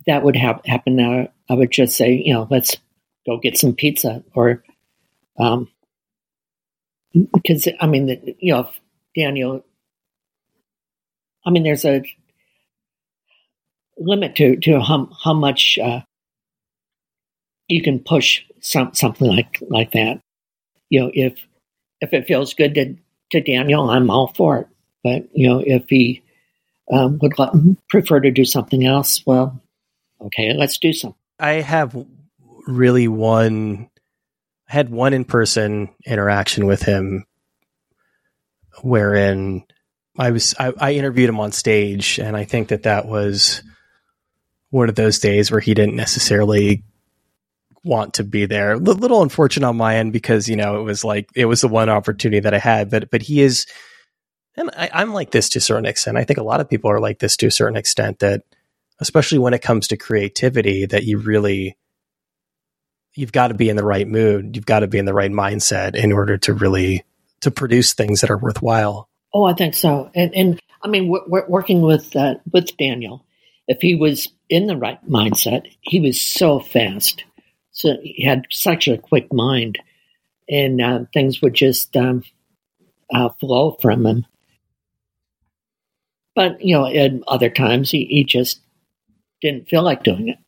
that 0.05 0.23
would 0.23 0.36
have 0.36 0.62
happen, 0.65 0.99
uh, 0.99 1.27
I 1.49 1.53
would 1.53 1.71
just 1.71 1.95
say, 1.95 2.13
you 2.13 2.33
know, 2.33 2.47
let's 2.49 2.77
go 3.25 3.38
get 3.38 3.57
some 3.57 3.73
pizza 3.73 4.23
or, 4.33 4.63
um, 5.38 5.69
because 7.13 7.67
I 7.79 7.88
mean, 7.88 8.07
the, 8.07 8.36
you 8.39 8.53
know, 8.53 8.69
Daniel, 9.15 9.65
I 11.45 11.49
mean, 11.49 11.63
there's 11.63 11.86
a 11.86 12.03
limit 13.97 14.36
to, 14.36 14.57
to 14.57 14.79
how, 14.79 15.10
how 15.23 15.33
much, 15.33 15.79
uh, 15.81 16.01
you 17.67 17.82
can 17.82 17.99
push 17.99 18.43
some, 18.60 18.93
something 18.93 19.27
like, 19.27 19.62
like 19.69 19.91
that. 19.91 20.21
You 20.89 21.01
know, 21.01 21.12
if, 21.13 21.45
if 22.01 22.13
it 22.13 22.27
feels 22.27 22.53
good 22.53 22.75
to, 22.75 22.95
to 23.32 23.41
Daniel, 23.41 23.89
I'm 23.89 24.10
all 24.10 24.27
for 24.27 24.60
it. 24.60 24.67
But, 25.03 25.30
you 25.34 25.49
know, 25.49 25.63
if 25.65 25.89
he 25.89 26.23
um, 26.91 27.19
would 27.21 27.34
prefer 27.89 28.19
to 28.19 28.32
do 28.32 28.45
something 28.45 28.86
else, 28.86 29.25
well, 29.25 29.62
okay, 30.21 30.53
let's 30.53 30.77
do 30.77 30.93
some. 30.93 31.15
I 31.39 31.53
have 31.53 31.95
really 32.67 33.08
one, 33.08 33.89
had 34.65 34.89
one 34.89 35.13
in 35.13 35.25
person 35.25 35.89
interaction 36.06 36.65
with 36.65 36.82
him 36.82 37.25
wherein 38.82 39.63
I 40.17 40.32
was, 40.32 40.56
I, 40.60 40.73
I 40.80 40.93
interviewed 40.93 41.30
him 41.30 41.39
on 41.39 41.51
stage, 41.51 42.19
and 42.19 42.36
I 42.36 42.43
think 42.45 42.69
that 42.69 42.84
that 42.84 43.08
was 43.08 43.62
one 44.69 44.89
of 44.89 44.95
those 44.95 45.19
days 45.19 45.51
where 45.51 45.60
he 45.60 45.73
didn't 45.73 45.95
necessarily 45.95 46.84
want 47.88 48.15
to 48.15 48.23
be 48.23 48.45
there. 48.45 48.73
A 48.73 48.78
little 48.78 49.21
unfortunate 49.21 49.67
on 49.67 49.78
my 49.78 49.97
end 49.97 50.13
because 50.13 50.47
you 50.47 50.56
know 50.56 50.80
it 50.80 50.84
was 50.84 51.04
like 51.04 51.30
it 51.36 51.45
was 51.45 51.62
the 51.62 51.67
one 51.67 51.89
opportunity 51.89 52.39
that 52.41 52.54
I 52.54 52.60
had, 52.60 52.89
but 52.89 53.10
but 53.10 53.21
he 53.21 53.41
is, 53.41 53.65
and 54.56 54.69
I, 54.78 54.89
I'm 54.93 55.13
like 55.13 55.32
this 55.32 55.50
to 55.50 55.60
a 55.60 55.62
certain 55.62 55.86
extent. 55.86 56.17
I 56.17 56.23
think 56.23 56.39
a 56.39 56.43
lot 56.43 56.62
of 56.62 56.69
people 56.69 56.91
are 56.91 57.00
like 57.00 57.19
this 57.19 57.38
to 57.38 57.47
a 57.47 57.52
certain 57.52 57.78
extent 57.78 58.19
that, 58.19 58.43
especially 59.00 59.39
when 59.39 59.54
it 59.54 59.62
comes 59.62 59.88
to 59.88 59.97
creativity, 59.97 60.86
that 60.86 61.04
you 61.04 61.17
really 61.17 61.78
you've 63.15 63.32
got 63.32 63.47
to 63.47 63.56
be 63.56 63.69
in 63.69 63.76
the 63.76 63.84
right 63.84 64.08
mood, 64.08 64.56
you've 64.56 64.65
got 64.65 64.82
to 64.82 64.88
be 64.88 65.00
in 65.00 65.06
the 65.06 65.13
right 65.13 65.32
mindset 65.32 65.95
in 65.95 66.12
order 66.12 66.38
to 66.38 66.54
really 66.54 67.04
to 67.41 67.52
produce 67.52 67.93
things 67.93 68.21
that 68.21 68.30
are 68.30 68.38
worthwhile. 68.38 69.10
Oh, 69.34 69.43
I 69.43 69.54
think 69.54 69.73
so, 69.73 70.12
and 70.13 70.34
and 70.36 70.60
I 70.82 70.88
mean, 70.88 71.08
working 71.10 71.82
with 71.82 72.15
uh, 72.15 72.36
with 72.52 72.76
Daniel, 72.78 73.26
if 73.67 73.82
he 73.82 73.95
was 73.95 74.30
in 74.50 74.67
the 74.67 74.78
right 74.78 75.00
mindset, 75.08 75.67
he 75.82 76.00
was 76.00 76.19
so 76.19 76.60
fast 76.60 77.26
so 77.77 77.95
he 78.01 78.25
had 78.25 78.47
such 78.49 78.87
a 78.87 78.97
quick 78.97 79.31
mind, 79.31 79.77
and 80.49 80.81
uh, 80.81 80.99
things 81.13 81.43
would 81.43 81.53
just 81.53 81.95
um, 81.95 82.23
uh, 83.13 83.29
flow 83.39 83.77
from 83.79 84.03
him. 84.03 84.25
But 86.33 86.59
you 86.65 86.75
know, 86.75 86.87
at 86.87 87.11
other 87.27 87.51
times 87.51 87.91
he, 87.91 88.05
he 88.05 88.23
just 88.23 88.61
didn't 89.41 89.69
feel 89.69 89.83
like 89.83 90.01
doing 90.01 90.29
it, 90.29 90.39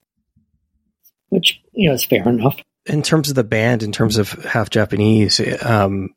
which 1.29 1.61
you 1.71 1.87
know 1.87 1.93
is 1.93 2.03
fair 2.03 2.27
enough. 2.27 2.59
In 2.87 3.03
terms 3.03 3.29
of 3.29 3.35
the 3.35 3.43
band, 3.43 3.83
in 3.83 3.91
terms 3.91 4.17
of 4.17 4.31
half 4.31 4.71
Japanese, 4.71 5.39
um, 5.63 6.15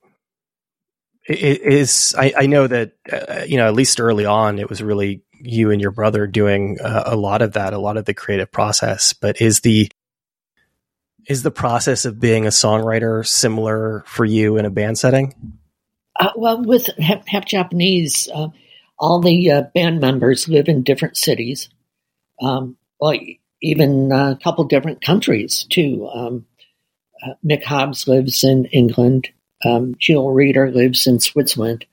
it 1.29 1.61
is 1.61 2.15
I, 2.17 2.33
I, 2.39 2.47
know 2.47 2.67
that 2.67 2.93
uh, 3.13 3.43
you 3.47 3.59
know 3.59 3.67
at 3.67 3.75
least 3.75 4.01
early 4.01 4.25
on 4.25 4.59
it 4.59 4.71
was 4.71 4.83
really 4.83 5.25
you 5.39 5.73
and 5.73 5.81
your 5.81 5.91
brother 5.91 6.27
doing 6.27 6.79
uh, 6.81 7.03
a 7.05 7.17
lot 7.17 7.43
of 7.43 7.53
that, 7.53 7.75
a 7.75 7.79
lot 7.79 7.99
of 7.99 8.07
the 8.07 8.15
creative 8.15 8.51
process. 8.51 9.13
But 9.13 9.43
is 9.43 9.61
the 9.61 9.91
is 11.27 11.43
the 11.43 11.51
process 11.51 12.05
of 12.05 12.21
being 12.21 12.47
a 12.47 12.51
songwriter 12.51 13.27
similar 13.27 14.05
for 14.07 14.25
you 14.25 14.57
in 14.57 14.65
a 14.65 14.71
band 14.71 14.99
setting? 14.99 15.35
Uh, 16.19 16.31
well, 16.37 16.63
with 16.63 16.89
half, 16.99 17.27
half 17.27 17.45
Japanese, 17.45 18.29
uh, 18.35 18.49
all 18.99 19.21
the 19.21 19.51
uh, 19.51 19.63
band 19.75 20.01
members 20.01 20.49
live 20.49 20.69
in 20.69 20.83
different 20.83 21.17
cities. 21.17 21.69
Um, 22.41 22.77
well, 23.01 23.19
even 23.63 24.13
a 24.13 24.39
couple 24.43 24.65
different 24.65 25.01
countries 25.01 25.65
too. 25.71 26.09
Um, 26.13 26.47
uh, 27.25 27.35
Mick 27.45 27.63
Hobbs 27.63 28.09
lives 28.09 28.43
in 28.43 28.67
England. 28.67 29.29
Um, 29.65 29.95
Gilles 29.99 30.35
Rieder 30.35 30.75
lives 30.75 31.07
in 31.07 31.21
Switzerland. 31.21 31.87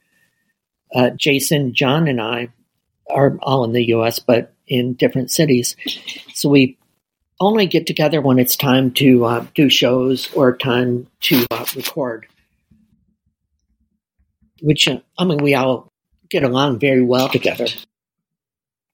Uh, 0.93 1.11
Jason, 1.11 1.73
John, 1.75 2.07
and 2.07 2.19
I 2.19 2.49
are 3.09 3.37
all 3.43 3.63
in 3.63 3.73
the 3.73 3.85
U.S., 3.85 4.19
but 4.19 4.53
in 4.67 4.93
different 4.93 5.29
cities. 5.29 5.75
So 6.33 6.49
we 6.49 6.78
only 7.39 7.67
get 7.67 7.87
together 7.87 8.21
when 8.21 8.39
it's 8.39 8.55
time 8.55 8.91
to 8.91 9.25
uh, 9.25 9.45
do 9.55 9.69
shows 9.69 10.31
or 10.33 10.57
time 10.57 11.07
to 11.21 11.45
uh, 11.51 11.65
record. 11.75 12.27
Which, 14.61 14.87
uh, 14.87 14.99
I 15.17 15.25
mean, 15.25 15.37
we 15.37 15.55
all 15.55 15.89
get 16.29 16.43
along 16.43 16.79
very 16.79 17.01
well 17.01 17.29
together, 17.29 17.65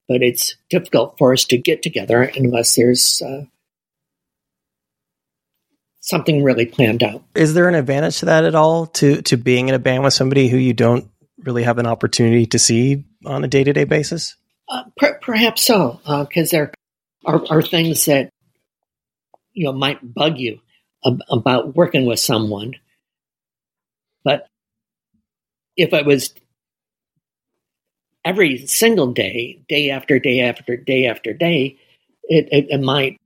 but 0.08 0.22
it's 0.22 0.56
difficult 0.70 1.18
for 1.18 1.34
us 1.34 1.46
to 1.46 1.58
get 1.58 1.82
together 1.82 2.22
unless 2.22 2.76
there's 2.76 3.22
uh, 3.22 3.46
something 6.02 6.44
really 6.44 6.68
planned 6.68 7.02
out. 7.02 7.24
Is 7.34 7.56
there 7.56 7.68
an 7.68 7.76
advantage 7.76 8.20
to 8.20 8.26
that 8.28 8.46
at 8.46 8.56
all 8.56 8.86
to 8.88 9.22
to 9.24 9.38
being 9.38 9.70
in 9.70 9.76
a 9.76 9.80
band 9.80 10.04
with 10.04 10.14
somebody 10.14 10.48
who 10.48 10.58
you 10.58 10.74
don't 10.74 11.10
really 11.40 11.64
have 11.64 11.80
an 11.80 11.88
opportunity 11.88 12.46
to 12.48 12.60
see 12.60 13.06
on 13.26 13.44
a 13.44 13.48
day 13.48 13.64
to 13.64 13.74
day 13.74 13.86
basis? 13.86 14.36
Uh, 14.70 14.84
per- 14.98 15.20
perhaps 15.20 15.64
so, 15.64 16.00
because 16.04 16.54
uh, 16.54 16.58
there 16.58 16.74
are, 17.26 17.44
are, 17.50 17.62
things 17.62 18.06
that 18.06 18.30
you 19.56 19.66
know 19.66 19.74
might 19.74 20.14
bug 20.14 20.38
you 20.40 20.62
ab- 21.06 21.24
about 21.30 21.76
working 21.76 22.06
with 22.06 22.20
someone. 22.20 22.76
But 24.24 24.48
if 25.78 25.94
it 25.94 26.06
was 26.06 26.34
every 28.26 28.66
single 28.68 29.14
day, 29.14 29.64
day 29.70 29.92
after 29.92 30.20
day 30.20 30.42
after 30.42 30.78
day 30.78 31.06
after 31.08 31.34
day, 31.34 31.78
it, 32.24 32.48
it, 32.52 32.68
it 32.70 32.82
might 32.82 33.20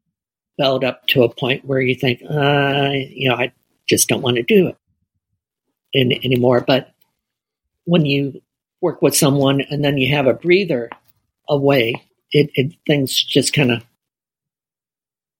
build 0.57 0.83
up 0.83 1.07
to 1.07 1.23
a 1.23 1.33
point 1.33 1.65
where 1.65 1.81
you 1.81 1.95
think, 1.95 2.21
uh, 2.29 2.91
you 2.93 3.29
know, 3.29 3.35
I 3.35 3.53
just 3.87 4.09
don't 4.09 4.21
want 4.21 4.37
to 4.37 4.43
do 4.43 4.67
it 4.67 4.77
in, 5.93 6.13
anymore. 6.23 6.63
But 6.67 6.93
when 7.85 8.05
you 8.05 8.41
work 8.81 9.01
with 9.01 9.15
someone 9.15 9.61
and 9.69 9.83
then 9.83 9.97
you 9.97 10.13
have 10.15 10.27
a 10.27 10.33
breather 10.33 10.89
away, 11.49 12.03
it, 12.31 12.51
it 12.55 12.73
things 12.87 13.21
just 13.23 13.53
kind 13.53 13.71
of 13.71 13.83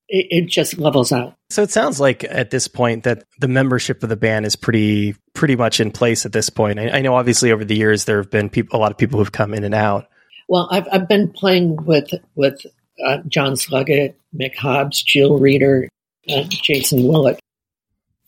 it, 0.10 0.28
it 0.30 0.46
just 0.48 0.78
levels 0.78 1.12
out. 1.12 1.36
So 1.50 1.64
it 1.64 1.72
sounds 1.72 2.00
like 2.00 2.24
at 2.24 2.50
this 2.50 2.68
point 2.68 3.04
that 3.04 3.24
the 3.40 3.48
membership 3.48 4.04
of 4.04 4.10
the 4.10 4.16
band 4.16 4.46
is 4.46 4.56
pretty 4.56 5.16
pretty 5.34 5.56
much 5.56 5.80
in 5.80 5.92
place 5.92 6.26
at 6.26 6.34
this 6.34 6.50
point. 6.50 6.80
I, 6.80 6.90
I 6.90 7.02
know 7.02 7.16
obviously 7.16 7.52
over 7.52 7.64
the 7.64 7.76
years 7.76 8.06
there 8.06 8.18
have 8.18 8.32
been 8.32 8.50
people, 8.50 8.78
a 8.78 8.82
lot 8.82 8.92
of 8.92 8.98
people 8.98 9.20
who've 9.20 9.32
come 9.32 9.54
in 9.54 9.64
and 9.64 9.76
out. 9.76 10.08
Well, 10.48 10.68
I've 10.72 10.88
I've 10.92 11.08
been 11.08 11.32
playing 11.32 11.86
with 11.86 12.12
with 12.36 12.66
uh, 13.06 13.20
John 13.28 13.56
Sluggett, 13.56 14.20
Mick 14.36 14.56
Hobbs, 14.56 15.04
Gilles 15.08 15.40
Rieder, 15.40 15.88
uh, 16.28 16.44
Jason 16.50 17.08
Willett 17.08 17.40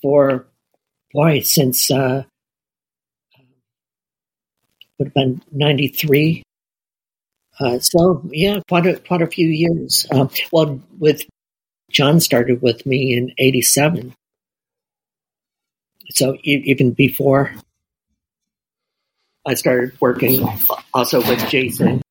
for 0.01 0.45
boy 1.13 1.41
since 1.41 1.91
uh, 1.91 2.23
would 4.97 5.07
have 5.07 5.13
been 5.13 5.41
ninety 5.51 5.87
three. 5.87 6.43
Uh, 7.59 7.79
so 7.79 8.21
yeah, 8.31 8.59
quite 8.67 8.85
a 8.85 8.99
quite 8.99 9.21
a 9.21 9.27
few 9.27 9.47
years. 9.47 10.07
Um, 10.11 10.29
well, 10.51 10.79
with 10.99 11.23
John 11.91 12.19
started 12.19 12.62
with 12.62 12.86
me 12.86 13.15
in 13.15 13.34
87. 13.38 14.13
So 16.10 16.38
even 16.43 16.91
before 16.91 17.54
I 19.45 19.54
started 19.56 19.99
working 19.99 20.47
also 20.93 21.19
with 21.19 21.47
Jason, 21.49 22.01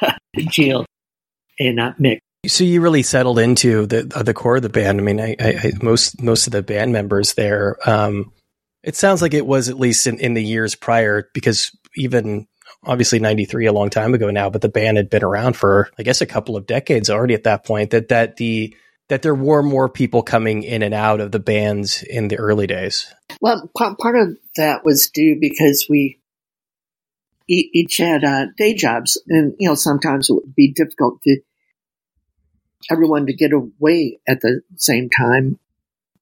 Gilles, 0.50 0.86
and 1.58 1.76
not 1.76 1.98
Mick. 1.98 2.18
So 2.46 2.62
you 2.64 2.82
really 2.82 3.02
settled 3.02 3.38
into 3.38 3.86
the 3.86 4.12
uh, 4.14 4.22
the 4.22 4.34
core 4.34 4.56
of 4.56 4.62
the 4.62 4.68
band. 4.68 5.00
I 5.00 5.02
mean, 5.02 5.20
I, 5.20 5.34
I, 5.40 5.48
I, 5.48 5.72
most 5.82 6.22
most 6.22 6.46
of 6.46 6.52
the 6.52 6.62
band 6.62 6.92
members 6.92 7.34
there. 7.34 7.76
Um, 7.88 8.32
it 8.82 8.96
sounds 8.96 9.22
like 9.22 9.32
it 9.32 9.46
was 9.46 9.70
at 9.70 9.78
least 9.78 10.06
in, 10.06 10.18
in 10.18 10.34
the 10.34 10.44
years 10.44 10.74
prior, 10.74 11.30
because 11.32 11.74
even 11.96 12.46
obviously 12.86 13.18
93 13.18 13.66
a 13.66 13.72
long 13.72 13.90
time 13.90 14.14
ago 14.14 14.30
now 14.30 14.50
but 14.50 14.62
the 14.62 14.68
band 14.68 14.96
had 14.96 15.10
been 15.10 15.24
around 15.24 15.56
for 15.56 15.90
i 15.98 16.02
guess 16.02 16.20
a 16.20 16.26
couple 16.26 16.56
of 16.56 16.66
decades 16.66 17.10
already 17.10 17.34
at 17.34 17.44
that 17.44 17.64
point 17.64 17.90
that 17.90 18.08
that 18.08 18.36
the 18.36 18.74
that 19.08 19.22
there 19.22 19.34
were 19.34 19.62
more 19.62 19.88
people 19.88 20.22
coming 20.22 20.62
in 20.62 20.82
and 20.82 20.94
out 20.94 21.20
of 21.20 21.32
the 21.32 21.38
bands 21.38 22.02
in 22.02 22.28
the 22.28 22.36
early 22.36 22.66
days. 22.66 23.12
Well 23.40 23.70
part 23.74 24.16
of 24.16 24.36
that 24.56 24.84
was 24.84 25.10
due 25.12 25.36
because 25.40 25.86
we 25.88 26.20
each 27.46 27.98
had 27.98 28.24
uh, 28.24 28.46
day 28.56 28.74
jobs 28.74 29.20
and 29.28 29.54
you 29.58 29.68
know 29.68 29.74
sometimes 29.74 30.30
it 30.30 30.34
would 30.34 30.54
be 30.54 30.72
difficult 30.72 31.20
to 31.22 31.40
everyone 32.90 33.26
to 33.26 33.34
get 33.34 33.52
away 33.52 34.18
at 34.26 34.40
the 34.40 34.62
same 34.76 35.10
time. 35.10 35.58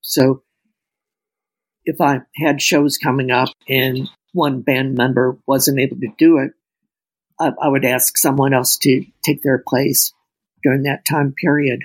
So 0.00 0.42
if 1.84 2.00
I 2.00 2.22
had 2.36 2.60
shows 2.60 2.98
coming 2.98 3.30
up 3.30 3.48
and 3.68 4.08
one 4.32 4.62
band 4.62 4.94
member 4.94 5.38
wasn't 5.46 5.80
able 5.80 5.96
to 5.96 6.12
do 6.18 6.38
it, 6.38 6.52
I, 7.38 7.52
I 7.60 7.68
would 7.68 7.84
ask 7.84 8.16
someone 8.16 8.54
else 8.54 8.76
to 8.78 9.04
take 9.24 9.42
their 9.42 9.62
place 9.66 10.12
during 10.62 10.84
that 10.84 11.04
time 11.04 11.32
period. 11.32 11.84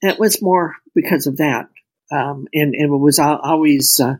It 0.00 0.18
was 0.18 0.42
more 0.42 0.76
because 0.94 1.26
of 1.26 1.38
that. 1.38 1.68
Um, 2.10 2.46
and, 2.52 2.74
and, 2.74 2.92
it 2.92 2.96
was 2.96 3.18
always, 3.18 3.98
uh, 3.98 4.16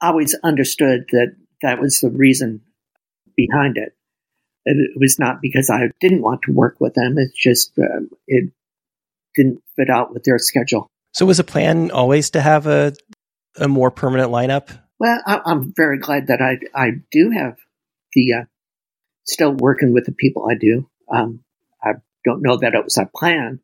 always 0.00 0.36
understood 0.44 1.06
that 1.10 1.34
that 1.62 1.80
was 1.80 2.00
the 2.00 2.10
reason 2.10 2.60
behind 3.34 3.78
it. 3.78 3.96
It 4.64 4.92
was 4.94 5.18
not 5.18 5.40
because 5.42 5.70
I 5.70 5.90
didn't 6.00 6.22
want 6.22 6.42
to 6.42 6.52
work 6.52 6.76
with 6.78 6.94
them. 6.94 7.16
It's 7.18 7.36
just, 7.36 7.72
uh, 7.78 8.04
it 8.28 8.52
didn't 9.34 9.62
fit 9.74 9.90
out 9.90 10.12
with 10.12 10.22
their 10.22 10.38
schedule. 10.38 10.86
So 11.14 11.26
was 11.26 11.38
the 11.38 11.44
plan 11.44 11.90
always 11.90 12.30
to 12.30 12.40
have 12.40 12.66
a 12.66 12.94
a 13.58 13.68
more 13.68 13.90
permanent 13.90 14.30
lineup? 14.30 14.68
Well, 14.98 15.20
I, 15.26 15.40
am 15.46 15.72
very 15.76 15.98
glad 15.98 16.28
that 16.28 16.40
I 16.40 16.58
I 16.74 16.90
do 17.10 17.30
have 17.30 17.56
the 18.12 18.32
uh, 18.34 18.44
still 19.24 19.52
working 19.52 19.92
with 19.92 20.06
the 20.06 20.12
people 20.12 20.46
I 20.50 20.54
do. 20.54 20.88
Um, 21.12 21.42
I 21.82 21.94
don't 22.24 22.42
know 22.42 22.56
that 22.58 22.74
it 22.74 22.84
was 22.84 22.96
a 22.96 23.06
plan, 23.06 23.60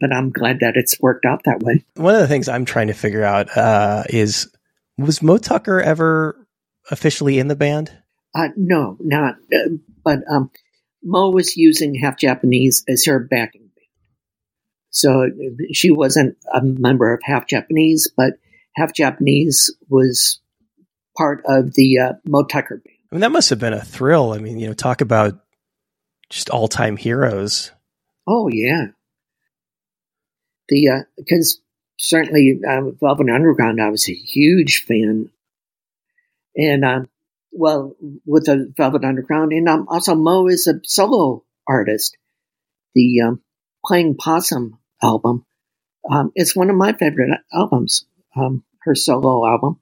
but 0.00 0.12
I'm 0.12 0.30
glad 0.30 0.60
that 0.60 0.76
it's 0.76 1.00
worked 1.00 1.24
out 1.24 1.42
that 1.44 1.60
way. 1.60 1.84
One 1.94 2.14
of 2.14 2.20
the 2.20 2.28
things 2.28 2.48
I'm 2.48 2.64
trying 2.64 2.88
to 2.88 2.94
figure 2.94 3.24
out 3.24 3.56
uh, 3.56 4.04
is 4.08 4.50
was 4.98 5.22
Mo 5.22 5.38
Tucker 5.38 5.80
ever 5.80 6.46
officially 6.90 7.38
in 7.38 7.48
the 7.48 7.56
band? 7.56 7.92
Uh, 8.34 8.48
no, 8.56 8.96
not. 9.00 9.36
Uh, 9.52 9.76
but 10.04 10.20
um, 10.30 10.50
Mo 11.02 11.30
was 11.30 11.56
using 11.56 11.94
Half 11.94 12.18
Japanese 12.18 12.84
as 12.88 13.04
her 13.04 13.20
backing 13.20 13.70
band, 13.76 13.86
so 14.90 15.30
she 15.72 15.90
wasn't 15.90 16.36
a 16.52 16.60
member 16.62 17.12
of 17.12 17.20
Half 17.22 17.46
Japanese, 17.46 18.10
but 18.16 18.34
half 18.74 18.94
Japanese, 18.94 19.74
was 19.88 20.40
part 21.16 21.42
of 21.46 21.74
the 21.74 21.98
uh, 21.98 22.12
Mo 22.24 22.44
Tucker 22.44 22.82
band. 22.84 22.96
I 23.10 23.14
mean, 23.14 23.20
that 23.20 23.32
must 23.32 23.50
have 23.50 23.58
been 23.58 23.74
a 23.74 23.84
thrill. 23.84 24.32
I 24.32 24.38
mean, 24.38 24.58
you 24.58 24.68
know, 24.68 24.74
talk 24.74 25.00
about 25.00 25.38
just 26.30 26.50
all 26.50 26.68
time 26.68 26.96
heroes. 26.96 27.70
Oh 28.26 28.48
yeah, 28.48 28.86
the 30.68 31.04
because 31.16 31.58
uh, 31.58 31.62
certainly 31.98 32.60
um, 32.66 32.96
Velvet 33.00 33.28
Underground, 33.28 33.80
I 33.80 33.90
was 33.90 34.08
a 34.08 34.14
huge 34.14 34.84
fan, 34.86 35.30
and 36.56 36.84
um, 36.84 37.08
well, 37.52 37.94
with 38.24 38.46
the 38.46 38.72
Velvet 38.76 39.04
Underground, 39.04 39.52
and 39.52 39.68
um, 39.68 39.86
also 39.88 40.14
Mo 40.14 40.48
is 40.48 40.66
a 40.66 40.80
solo 40.84 41.44
artist. 41.68 42.16
The 42.94 43.20
um, 43.22 43.42
Playing 43.84 44.16
Possum 44.16 44.78
album 45.02 45.44
um, 46.10 46.32
is 46.34 46.56
one 46.56 46.70
of 46.70 46.76
my 46.76 46.92
favorite 46.92 47.40
albums 47.52 48.06
um, 48.36 48.64
her 48.82 48.94
solo 48.94 49.46
album. 49.46 49.78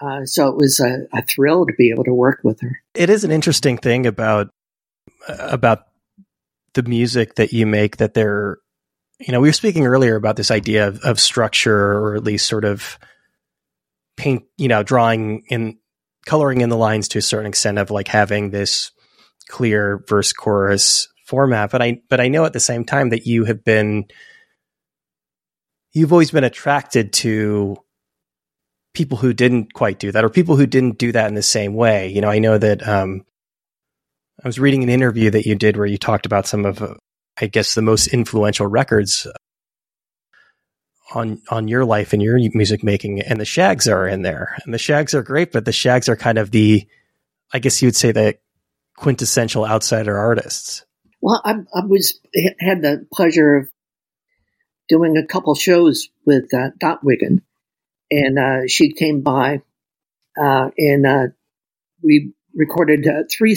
Uh, 0.00 0.24
so 0.24 0.48
it 0.48 0.56
was 0.56 0.80
a, 0.80 1.06
a, 1.16 1.22
thrill 1.22 1.64
to 1.64 1.72
be 1.78 1.90
able 1.90 2.02
to 2.02 2.12
work 2.12 2.40
with 2.42 2.60
her. 2.60 2.82
It 2.92 3.08
is 3.08 3.22
an 3.22 3.30
interesting 3.30 3.78
thing 3.78 4.06
about 4.06 4.48
about 5.28 5.86
the 6.74 6.82
music 6.82 7.36
that 7.36 7.52
you 7.52 7.66
make 7.66 7.98
that 7.98 8.14
they're 8.14 8.58
you 9.20 9.32
know 9.32 9.40
we 9.40 9.48
were 9.48 9.52
speaking 9.52 9.86
earlier 9.86 10.16
about 10.16 10.36
this 10.36 10.50
idea 10.50 10.88
of, 10.88 10.98
of 11.00 11.20
structure 11.20 11.76
or 11.76 12.16
at 12.16 12.24
least 12.24 12.48
sort 12.48 12.64
of 12.64 12.98
paint 14.16 14.44
you 14.56 14.68
know 14.68 14.82
drawing 14.82 15.44
in 15.48 15.78
coloring 16.26 16.60
in 16.60 16.68
the 16.68 16.76
lines 16.76 17.08
to 17.08 17.18
a 17.18 17.22
certain 17.22 17.46
extent 17.46 17.78
of 17.78 17.90
like 17.90 18.08
having 18.08 18.50
this 18.50 18.90
clear 19.48 20.02
verse 20.08 20.32
chorus 20.32 21.08
format 21.26 21.70
but 21.70 21.82
i 21.82 22.00
but 22.08 22.20
i 22.20 22.28
know 22.28 22.44
at 22.44 22.52
the 22.52 22.60
same 22.60 22.84
time 22.84 23.10
that 23.10 23.26
you 23.26 23.44
have 23.44 23.64
been 23.64 24.04
you've 25.92 26.12
always 26.12 26.30
been 26.30 26.44
attracted 26.44 27.12
to 27.12 27.76
people 28.94 29.18
who 29.18 29.32
didn't 29.32 29.72
quite 29.72 29.98
do 29.98 30.12
that 30.12 30.24
or 30.24 30.28
people 30.28 30.56
who 30.56 30.66
didn't 30.66 30.98
do 30.98 31.12
that 31.12 31.28
in 31.28 31.34
the 31.34 31.42
same 31.42 31.74
way. 31.74 32.08
You 32.08 32.20
know, 32.20 32.28
I 32.28 32.38
know 32.38 32.58
that 32.58 32.86
um, 32.86 33.24
I 34.42 34.48
was 34.48 34.58
reading 34.58 34.82
an 34.82 34.88
interview 34.88 35.30
that 35.30 35.46
you 35.46 35.54
did 35.54 35.76
where 35.76 35.86
you 35.86 35.98
talked 35.98 36.26
about 36.26 36.46
some 36.46 36.64
of, 36.64 36.82
uh, 36.82 36.94
I 37.40 37.46
guess, 37.46 37.74
the 37.74 37.82
most 37.82 38.08
influential 38.08 38.66
records 38.66 39.26
on 41.14 41.42
on 41.50 41.68
your 41.68 41.84
life 41.84 42.12
and 42.12 42.22
your 42.22 42.38
music 42.54 42.82
making, 42.82 43.20
and 43.20 43.40
the 43.40 43.44
Shags 43.44 43.86
are 43.86 44.06
in 44.06 44.22
there, 44.22 44.56
and 44.64 44.72
the 44.72 44.78
Shags 44.78 45.14
are 45.14 45.22
great, 45.22 45.52
but 45.52 45.64
the 45.64 45.72
Shags 45.72 46.08
are 46.08 46.16
kind 46.16 46.38
of 46.38 46.50
the, 46.50 46.86
I 47.52 47.58
guess 47.58 47.82
you 47.82 47.88
would 47.88 47.96
say 47.96 48.12
the 48.12 48.38
quintessential 48.96 49.66
outsider 49.66 50.16
artists. 50.16 50.84
Well, 51.20 51.40
I, 51.44 51.52
I 51.52 51.86
was 51.86 52.18
had 52.60 52.82
the 52.82 53.06
pleasure 53.12 53.56
of 53.56 53.68
doing 54.92 55.16
a 55.16 55.26
couple 55.26 55.54
shows 55.54 56.10
with 56.26 56.52
uh, 56.52 56.68
Dot 56.78 57.02
Wiggin, 57.02 57.40
and 58.10 58.38
uh, 58.38 58.66
she 58.68 58.92
came 58.92 59.22
by, 59.22 59.62
uh, 60.38 60.68
and 60.76 61.06
uh, 61.06 61.26
we 62.02 62.34
recorded 62.54 63.08
uh, 63.08 63.22
three 63.30 63.56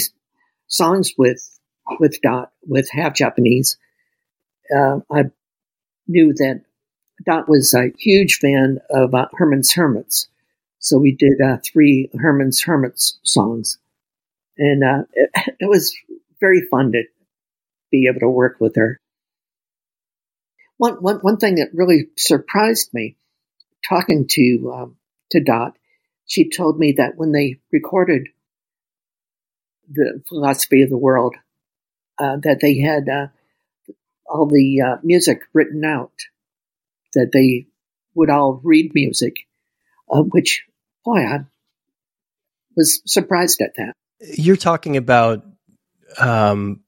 songs 0.67 1.11
with 1.17 1.59
with 1.99 2.21
Dot 2.21 2.53
with 2.65 2.89
half 2.89 3.15
Japanese. 3.15 3.77
I 4.73 5.23
knew 6.07 6.33
that 6.35 6.61
Dot 7.25 7.49
was 7.49 7.73
a 7.73 7.91
huge 7.99 8.35
fan 8.35 8.79
of 8.89 9.13
Herman's 9.33 9.73
Hermits, 9.73 10.29
so 10.79 10.97
we 10.97 11.11
did 11.11 11.41
three 11.65 12.09
Herman's 12.17 12.61
Hermits 12.61 13.19
songs, 13.23 13.77
and 14.57 15.05
it, 15.11 15.29
it 15.59 15.69
was 15.69 15.93
very 16.39 16.61
fun 16.71 16.93
to 16.93 17.03
be 17.91 18.07
able 18.07 18.21
to 18.21 18.29
work 18.29 18.55
with 18.61 18.77
her. 18.77 19.01
One, 20.77 20.95
one, 20.95 21.17
one 21.17 21.37
thing 21.37 21.55
that 21.55 21.69
really 21.73 22.07
surprised 22.17 22.93
me 22.93 23.15
talking 23.87 24.27
to, 24.29 24.73
um, 24.73 24.95
to 25.31 25.41
Dot, 25.41 25.77
she 26.25 26.49
told 26.49 26.79
me 26.79 26.93
that 26.97 27.13
when 27.15 27.31
they 27.31 27.59
recorded 27.71 28.27
the 29.89 30.21
philosophy 30.27 30.81
of 30.81 30.89
the 30.89 30.97
world, 30.97 31.35
uh, 32.17 32.37
that 32.43 32.59
they 32.61 32.79
had 32.79 33.07
uh, 33.07 33.27
all 34.25 34.47
the 34.47 34.81
uh, 34.81 34.95
music 35.03 35.41
written 35.53 35.85
out, 35.85 36.13
that 37.13 37.31
they 37.31 37.67
would 38.15 38.29
all 38.29 38.59
read 38.63 38.93
music, 38.93 39.35
uh, 40.09 40.21
which, 40.21 40.65
boy, 41.03 41.19
I 41.19 41.39
was 42.75 43.01
surprised 43.05 43.61
at 43.61 43.75
that. 43.75 43.93
You're 44.19 44.55
talking 44.55 44.97
about 44.97 45.45
um, 46.17 46.81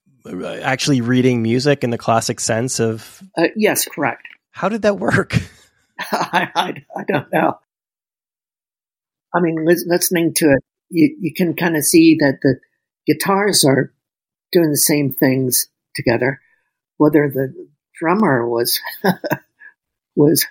actually 0.62 1.02
reading 1.02 1.42
music 1.42 1.84
in 1.84 1.90
the 1.90 1.98
classic 1.98 2.40
sense 2.40 2.80
of? 2.80 3.22
Uh, 3.38 3.48
yes, 3.56 3.86
correct. 3.86 4.28
How 4.52 4.70
did 4.70 4.82
that 4.84 4.98
work? 4.98 5.38
I, 6.12 6.50
I, 6.54 6.74
I, 6.96 7.04
don't 7.08 7.32
know. 7.34 7.60
I 9.34 9.40
mean, 9.40 9.66
listening 9.66 10.34
to 10.36 10.46
it, 10.46 10.64
you, 10.90 11.16
you 11.20 11.34
can 11.34 11.56
kind 11.56 11.76
of 11.76 11.84
see 11.84 12.18
that 12.20 12.40
the 12.44 12.60
guitars 13.08 13.66
are 13.66 13.94
doing 14.52 14.70
the 14.70 14.78
same 14.78 15.12
things 15.12 15.68
together. 15.96 16.40
Whether 16.98 17.30
the 17.30 17.68
drummer 18.00 18.48
was 18.48 18.80
was 20.16 20.46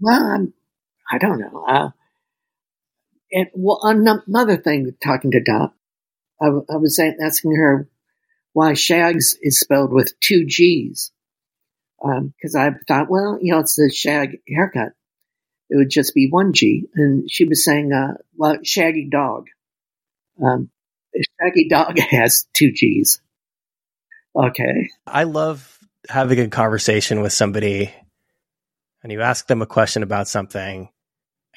well, 0.00 0.22
I'm, 0.22 0.52
I 1.10 1.18
don't 1.18 1.40
know. 1.40 1.64
Uh, 1.66 1.90
and 3.32 3.48
well, 3.54 3.80
another 3.82 4.56
thing, 4.56 4.94
talking 5.02 5.30
to 5.30 5.42
Dot, 5.42 5.74
I, 6.40 6.46
I 6.46 6.76
was 6.76 7.00
asking 7.20 7.56
her 7.56 7.88
why 8.56 8.72
Shags 8.72 9.36
is 9.42 9.60
spelled 9.60 9.92
with 9.92 10.18
two 10.18 10.46
G's. 10.46 11.12
Because 12.00 12.54
um, 12.54 12.58
I 12.58 12.70
thought, 12.88 13.10
well, 13.10 13.38
you 13.38 13.52
know, 13.52 13.58
it's 13.58 13.76
the 13.76 13.92
Shag 13.94 14.38
haircut. 14.48 14.92
It 15.68 15.76
would 15.76 15.90
just 15.90 16.14
be 16.14 16.28
one 16.30 16.54
G. 16.54 16.86
And 16.94 17.30
she 17.30 17.44
was 17.44 17.66
saying, 17.66 17.92
uh, 17.92 18.14
well, 18.34 18.56
Shaggy 18.64 19.10
Dog. 19.12 19.48
Um, 20.42 20.70
Shaggy 21.38 21.68
Dog 21.68 21.98
has 22.10 22.46
two 22.54 22.72
G's. 22.72 23.20
Okay. 24.34 24.88
I 25.06 25.24
love 25.24 25.78
having 26.08 26.40
a 26.40 26.48
conversation 26.48 27.20
with 27.20 27.34
somebody 27.34 27.92
and 29.02 29.12
you 29.12 29.20
ask 29.20 29.48
them 29.48 29.60
a 29.60 29.66
question 29.66 30.02
about 30.02 30.28
something 30.28 30.88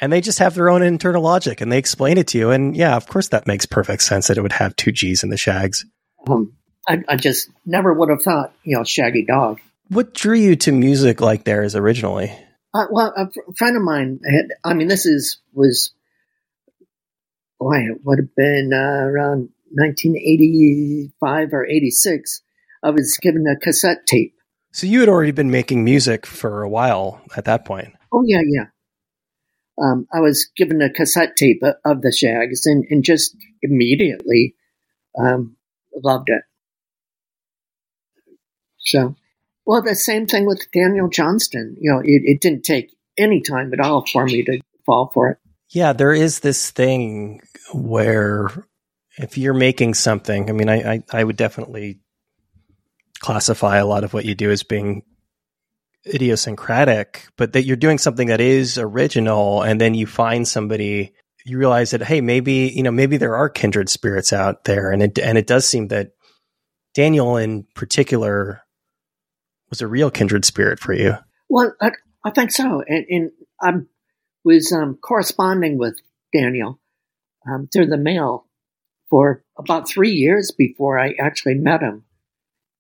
and 0.02 0.12
they 0.12 0.20
just 0.20 0.40
have 0.40 0.54
their 0.54 0.70
own 0.70 0.82
internal 0.82 1.24
logic 1.24 1.62
and 1.62 1.72
they 1.72 1.78
explain 1.78 2.18
it 2.18 2.28
to 2.28 2.38
you. 2.38 2.52
And 2.52 2.76
yeah, 2.76 2.98
of 2.98 3.08
course, 3.08 3.30
that 3.30 3.48
makes 3.48 3.66
perfect 3.66 4.04
sense 4.04 4.28
that 4.28 4.38
it 4.38 4.42
would 4.42 4.52
have 4.52 4.76
two 4.76 4.92
G's 4.92 5.24
in 5.24 5.30
the 5.30 5.38
Shags. 5.38 5.86
Um, 6.28 6.58
I, 6.90 7.04
I 7.08 7.16
just 7.18 7.50
never 7.68 7.94
would 7.94 8.10
have 8.10 8.24
thought, 8.24 8.52
you 8.64 8.76
know, 8.76 8.84
Shaggy 8.84 9.24
Dog. 9.24 9.60
What 9.90 10.16
drew 10.16 10.36
you 10.36 10.56
to 10.58 10.72
music 10.72 11.22
like 11.22 11.44
theirs 11.44 11.76
originally? 11.76 12.36
Uh, 12.74 12.86
well, 12.92 13.14
a 13.16 13.32
fr- 13.32 13.52
friend 13.56 13.78
of 13.78 13.84
mine 13.84 14.20
had, 14.26 14.48
I 14.64 14.74
mean, 14.74 14.88
this 14.88 15.06
is, 15.06 15.38
was, 15.54 15.94
boy, 17.60 17.78
it 17.78 18.00
would 18.04 18.18
have 18.18 18.36
been 18.36 18.72
uh, 18.74 19.06
around 19.06 19.50
1985 19.72 21.54
or 21.54 21.66
86. 21.66 22.42
I 22.82 22.90
was 22.90 23.18
given 23.22 23.46
a 23.46 23.60
cassette 23.60 24.08
tape. 24.08 24.34
So 24.72 24.88
you 24.88 25.00
had 25.00 25.10
already 25.10 25.32
been 25.32 25.52
making 25.52 25.84
music 25.84 26.26
for 26.26 26.64
a 26.64 26.70
while 26.70 27.22
at 27.38 27.46
that 27.46 27.66
point. 27.66 27.94
Oh, 28.12 28.24
yeah, 28.26 28.42
yeah. 28.44 28.66
Um, 29.80 30.08
I 30.12 30.22
was 30.22 30.50
given 30.58 30.82
a 30.82 30.90
cassette 30.90 31.36
tape 31.38 31.62
of 31.86 32.02
the 32.02 32.12
Shags 32.12 32.66
and, 32.66 32.84
and 32.90 33.04
just 33.04 33.36
immediately 33.62 34.56
um, 35.18 35.56
loved 35.96 36.30
it. 36.30 36.42
So, 38.90 39.16
well, 39.66 39.82
the 39.82 39.96
same 39.96 40.26
thing 40.26 40.46
with 40.46 40.66
Daniel 40.74 41.10
Johnston. 41.10 41.76
You 41.80 41.92
know, 41.92 42.00
it, 42.00 42.22
it 42.26 42.42
didn't 42.42 42.64
take 42.64 42.96
any 43.18 43.42
time 43.42 43.72
at 43.74 43.80
all 43.80 44.06
for 44.06 44.26
me 44.26 44.44
to 44.44 44.60
fall 44.86 45.12
for 45.14 45.32
it. 45.32 45.38
Yeah, 45.70 45.94
there 45.94 46.14
is 46.14 46.40
this 46.40 46.72
thing 46.72 47.42
where 47.74 48.50
if 49.18 49.38
you're 49.38 49.54
making 49.54 49.94
something, 49.94 50.50
I 50.50 50.54
mean, 50.54 50.70
I, 50.70 50.94
I, 50.94 51.04
I 51.12 51.24
would 51.24 51.36
definitely 51.36 52.00
classify 53.20 53.78
a 53.78 53.86
lot 53.86 54.04
of 54.04 54.14
what 54.14 54.26
you 54.26 54.34
do 54.34 54.50
as 54.50 54.64
being 54.64 55.04
idiosyncratic, 56.08 57.28
but 57.38 57.54
that 57.54 57.64
you're 57.64 57.76
doing 57.76 57.98
something 57.98 58.30
that 58.30 58.42
is 58.42 58.78
original, 58.78 59.62
and 59.62 59.80
then 59.80 59.94
you 59.94 60.08
find 60.08 60.48
somebody, 60.48 61.14
you 61.46 61.58
realize 61.58 61.92
that 61.92 62.02
hey, 62.02 62.22
maybe 62.22 62.72
you 62.74 62.82
know, 62.82 62.92
maybe 62.92 63.18
there 63.18 63.36
are 63.36 63.50
kindred 63.50 63.90
spirits 63.90 64.34
out 64.34 64.64
there, 64.64 64.92
and 64.92 65.04
it 65.04 65.20
and 65.20 65.38
it 65.38 65.46
does 65.46 65.68
seem 65.68 65.90
that 65.90 66.12
Daniel 66.96 67.38
in 67.38 67.68
particular 67.76 68.62
was 69.70 69.82
a 69.82 69.88
real 69.88 70.12
kindred 70.12 70.46
spirit 70.46 70.80
for 70.80 70.94
you. 70.94 71.16
Well, 71.50 71.74
I, 71.82 71.92
I 72.24 72.32
think 72.32 72.52
so, 72.52 72.84
and, 72.88 73.06
and 73.10 73.32
I 73.62 73.72
was 74.44 74.72
um, 74.72 74.98
corresponding 74.98 75.78
with 75.78 76.00
Daniel 76.34 76.80
um, 77.48 77.68
through 77.72 77.88
the 77.88 77.98
mail 77.98 78.46
for 79.10 79.44
about 79.58 79.90
three 79.90 80.12
years 80.12 80.52
before 80.52 81.00
I 81.00 81.14
actually 81.20 81.56
met 81.56 81.82
him. 81.82 82.06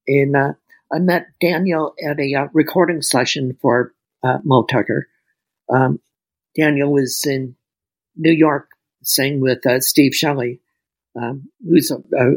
And 0.07 0.35
uh, 0.35 0.53
I 0.91 0.99
met 0.99 1.27
Daniel 1.41 1.93
at 2.03 2.19
a 2.19 2.35
uh, 2.35 2.47
recording 2.53 3.01
session 3.01 3.57
for 3.61 3.93
uh, 4.23 4.39
Moe 4.43 4.65
Tucker. 4.65 5.07
Um, 5.73 5.99
Daniel 6.55 6.91
was 6.91 7.25
in 7.25 7.55
New 8.15 8.31
York 8.31 8.69
singing 9.03 9.41
with 9.41 9.65
uh, 9.65 9.79
Steve 9.79 10.13
Shelley, 10.13 10.61
um, 11.15 11.49
who's 11.67 11.91
a, 11.91 11.97
a, 12.17 12.31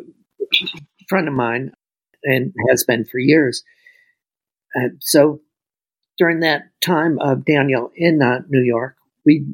friend 1.09 1.29
of 1.29 1.35
mine 1.35 1.73
and 2.25 2.53
has 2.69 2.85
been 2.85 3.05
for 3.05 3.19
years. 3.19 3.65
And 4.75 4.99
so 5.01 5.41
during 6.19 6.41
that 6.41 6.63
time 6.81 7.19
of 7.21 7.45
Daniel 7.45 7.91
in 7.95 8.23
uh, 8.23 8.41
New 8.49 8.63
York, 8.63 8.97
we 9.25 9.47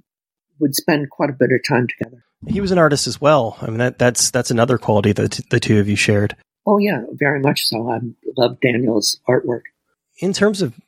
would 0.61 0.75
spend 0.75 1.11
quite 1.11 1.31
a 1.31 1.35
bit 1.35 1.51
of 1.53 1.61
time 1.69 1.87
together. 1.87 2.25
He 2.47 2.61
was 2.61 2.71
an 2.71 2.79
artist 2.79 3.07
as 3.07 3.21
well. 3.21 3.57
I 3.61 3.67
mean, 3.67 3.79
that, 3.79 3.99
that's 3.99 4.31
that's 4.31 4.51
another 4.51 4.79
quality 4.79 5.13
that 5.13 5.41
the 5.51 5.59
two 5.59 5.81
of 5.81 5.89
you 5.89 5.97
shared. 5.97 6.37
Oh 6.67 6.79
yeah, 6.79 7.03
very 7.13 7.41
much 7.41 7.67
so. 7.67 7.91
I 7.91 7.99
love 8.37 8.61
Daniel's 8.61 9.21
artwork. 9.29 9.63
In 10.19 10.33
terms 10.33 10.63
of 10.63 10.79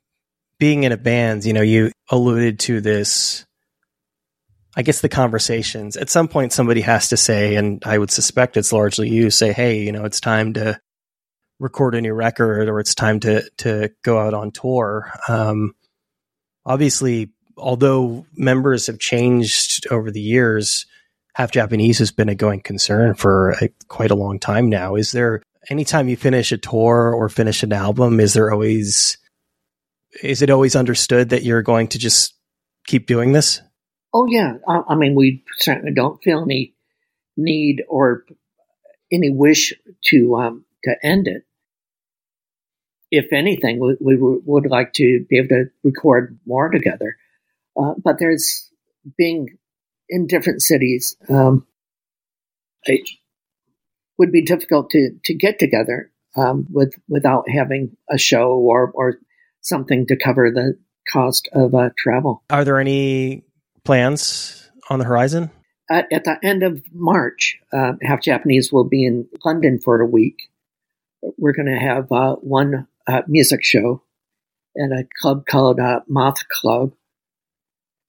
being 0.59 0.85
in 0.85 0.93
a 0.93 0.97
band, 0.97 1.45
you 1.45 1.53
know, 1.53 1.63
you 1.63 1.91
alluded 2.11 2.59
to 2.61 2.81
this. 2.81 3.45
I 4.77 4.83
guess 4.83 5.01
the 5.01 5.09
conversations 5.09 5.97
at 5.97 6.11
some 6.11 6.29
point 6.29 6.53
somebody 6.53 6.83
has 6.83 7.09
to 7.09 7.17
say, 7.17 7.57
and 7.57 7.83
I 7.85 7.99
would 7.99 8.11
suspect 8.13 8.57
it's 8.57 8.73
largely 8.73 9.09
you 9.09 9.31
say, 9.31 9.53
"Hey, 9.53 9.83
you 9.83 9.91
know, 9.91 10.05
it's 10.05 10.21
time 10.21 10.53
to 10.53 10.79
record 11.61 11.95
a 11.95 12.01
new 12.01 12.13
record, 12.13 12.69
or 12.69 12.81
it's 12.81 12.95
time 12.95 13.21
to 13.21 13.49
to 13.59 13.91
go 14.03 14.19
out 14.19 14.35
on 14.35 14.51
tour." 14.51 15.13
Um, 15.29 15.75
obviously, 16.67 17.31
although 17.57 18.27
members 18.35 18.89
have 18.89 18.99
changed 18.99 19.87
over 19.91 20.11
the 20.11 20.21
years, 20.21 20.87
half 21.35 21.53
Japanese 21.53 21.99
has 21.99 22.11
been 22.11 22.29
a 22.29 22.35
going 22.35 22.61
concern 22.61 23.15
for 23.15 23.51
a, 23.53 23.69
quite 23.89 24.11
a 24.11 24.17
long 24.17 24.39
time 24.39 24.69
now. 24.69 24.97
Is 24.97 25.13
there 25.13 25.43
anytime 25.69 26.09
you 26.09 26.17
finish 26.17 26.53
a 26.53 26.59
tour 26.59 27.15
or 27.15 27.29
finish 27.29 27.63
an 27.63 27.73
album, 27.73 28.21
is 28.21 28.33
there 28.33 28.51
always 28.51 29.19
is 30.23 30.43
it 30.43 30.51
always 30.51 30.75
understood 30.75 31.31
that 31.31 31.45
you're 31.45 31.63
going 31.63 31.89
to 31.89 31.99
just 31.99 32.35
keep 32.87 33.07
doing 33.07 33.33
this? 33.33 33.61
Oh 34.13 34.27
yeah, 34.29 34.55
I, 34.67 34.83
I 34.89 34.95
mean 34.97 35.15
we 35.15 35.45
certainly 35.59 35.93
don't 35.95 36.23
feel 36.23 36.43
any 36.43 36.75
need 37.37 37.83
or 37.89 38.25
any 39.13 39.31
wish 39.31 39.73
to 40.07 40.37
um, 40.37 40.65
to 40.85 40.95
end 41.03 41.29
it. 41.29 41.45
If 43.11 43.33
anything, 43.33 43.81
we, 43.81 43.97
we, 44.01 44.17
would 44.21 44.67
like 44.67 44.93
to 44.95 45.25
be 45.29 45.39
able 45.39 45.49
to 45.49 45.65
record 45.83 46.39
more 46.47 46.69
together. 46.69 47.17
Uh, 47.77 47.95
but 48.03 48.17
there's 48.19 48.71
being 49.17 49.59
in 50.09 50.27
different 50.27 50.63
cities. 50.63 51.17
Um, 51.29 51.67
it 52.85 53.09
would 54.19 54.31
be 54.31 54.43
difficult 54.43 54.91
to, 54.91 55.11
to 55.25 55.35
get 55.35 55.59
together 55.59 56.13
um, 56.37 56.67
with 56.71 56.95
without 57.09 57.49
having 57.49 57.97
a 58.09 58.19
show 58.19 58.53
or, 58.53 58.91
or 58.95 59.19
something 59.61 60.07
to 60.07 60.17
cover 60.17 60.51
the 60.51 60.79
cost 61.11 61.49
of 61.53 61.75
uh, 61.75 61.91
travel. 61.99 62.43
Are 62.51 62.65
there 62.65 62.79
any 62.79 63.45
plans 63.85 64.71
on 64.89 64.99
the 64.99 65.05
horizon? 65.05 65.51
Uh, 65.91 66.03
at 66.13 66.25
the 66.25 66.39
end 66.45 66.63
of 66.63 66.83
March, 66.93 67.59
uh, 67.73 67.93
Half 68.03 68.23
Japanese 68.23 68.73
will 68.73 68.85
be 68.85 69.05
in 69.05 69.27
London 69.45 69.81
for 69.81 70.01
a 70.01 70.07
week. 70.07 70.51
We're 71.37 71.53
going 71.53 71.67
to 71.67 71.79
have 71.79 72.13
uh, 72.13 72.37
one 72.37 72.87
uh, 73.11 73.23
music 73.27 73.65
show 73.65 74.03
at 74.77 74.93
a 74.93 75.05
club 75.21 75.47
called 75.47 75.81
uh, 75.81 76.01
Moth 76.09 76.49
Club 76.49 76.93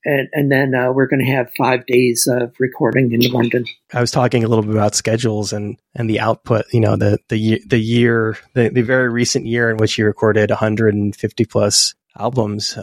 and, 0.03 0.29
and 0.33 0.51
then 0.51 0.73
uh, 0.73 0.91
we're 0.91 1.07
going 1.07 1.23
to 1.23 1.31
have 1.31 1.51
five 1.55 1.85
days 1.85 2.27
of 2.27 2.55
recording 2.59 3.11
in 3.11 3.31
London. 3.31 3.65
I 3.93 4.01
was 4.01 4.11
talking 4.11 4.43
a 4.43 4.47
little 4.47 4.63
bit 4.63 4.73
about 4.73 4.95
schedules 4.95 5.53
and, 5.53 5.77
and 5.93 6.09
the 6.09 6.19
output. 6.19 6.65
You 6.71 6.79
know, 6.79 6.95
the 6.95 7.19
the 7.29 7.61
the 7.67 7.79
year, 7.79 8.37
the, 8.53 8.69
the 8.69 8.81
very 8.81 9.09
recent 9.09 9.45
year 9.45 9.69
in 9.69 9.77
which 9.77 9.97
you 9.97 10.05
recorded 10.05 10.49
150 10.49 11.45
plus 11.45 11.93
albums. 12.17 12.77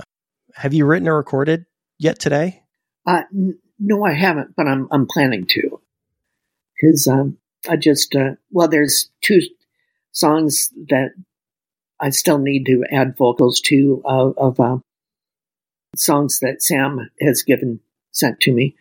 Have 0.55 0.75
you 0.75 0.87
written 0.87 1.09
or 1.09 1.17
recorded 1.17 1.67
yet 1.99 2.19
today? 2.19 2.63
Uh, 3.07 3.23
n- 3.35 3.59
no, 3.81 4.05
I 4.05 4.13
haven't, 4.13 4.55
but 4.57 4.67
I'm 4.67 4.89
I'm 4.93 5.07
planning 5.07 5.47
to 5.51 5.81
because 6.81 7.09
um, 7.09 7.39
I 7.69 7.77
just 7.77 8.15
uh, 8.15 8.33
well, 8.53 8.69
there's 8.69 9.11
two 9.23 9.41
songs 10.13 10.73
that 10.89 11.11
I 12.01 12.11
still 12.11 12.39
need 12.39 12.67
to 12.67 12.85
add 12.91 13.17
vocals 13.17 13.61
to 13.63 14.03
uh, 14.05 14.31
of 14.37 14.61
uh, 14.61 14.79
songs 15.97 16.39
that 16.41 16.63
Sam 16.63 17.11
has 17.21 17.43
given 17.43 17.81
sent 18.13 18.41
to 18.41 18.53
me. 18.53 18.77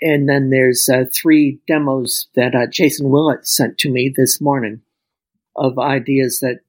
And 0.00 0.28
then 0.28 0.50
there's 0.50 0.88
uh, 0.88 1.04
three 1.12 1.60
demos 1.66 2.28
that 2.36 2.54
uh, 2.54 2.66
Jason 2.70 3.10
Willett 3.10 3.46
sent 3.46 3.78
to 3.78 3.90
me 3.90 4.12
this 4.14 4.40
morning 4.40 4.80
of 5.56 5.78
ideas 5.78 6.38
that 6.40 6.60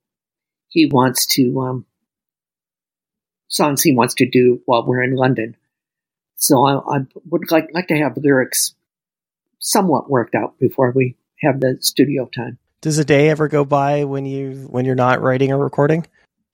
he 0.68 0.88
wants 0.88 1.28
to, 1.28 1.62
um, 1.62 1.86
songs 3.48 3.84
he 3.84 3.94
wants 3.94 4.16
to 4.16 4.30
do 4.30 4.62
while 4.66 4.86
we're 4.86 5.04
in 5.04 5.16
London. 5.16 5.56
So 6.36 6.66
I, 6.66 6.98
I 6.98 7.00
would 7.30 7.52
like, 7.52 7.70
like 7.74 7.88
to 7.88 7.98
have 7.98 8.18
lyrics 8.18 8.74
somewhat 9.60 10.10
worked 10.10 10.36
out 10.36 10.58
before 10.58 10.92
we 10.92 11.16
have 11.42 11.60
the 11.60 11.78
studio 11.82 12.26
time. 12.34 12.58
Does 12.82 12.98
a 12.98 13.06
day 13.06 13.30
ever 13.30 13.48
go 13.48 13.66
by 13.66 14.06
when 14.06 14.26
you 14.26 14.68
when 14.70 14.86
you're 14.86 14.96
not 14.96 15.22
writing 15.22 15.52
or 15.52 15.58
recording? 15.58 16.06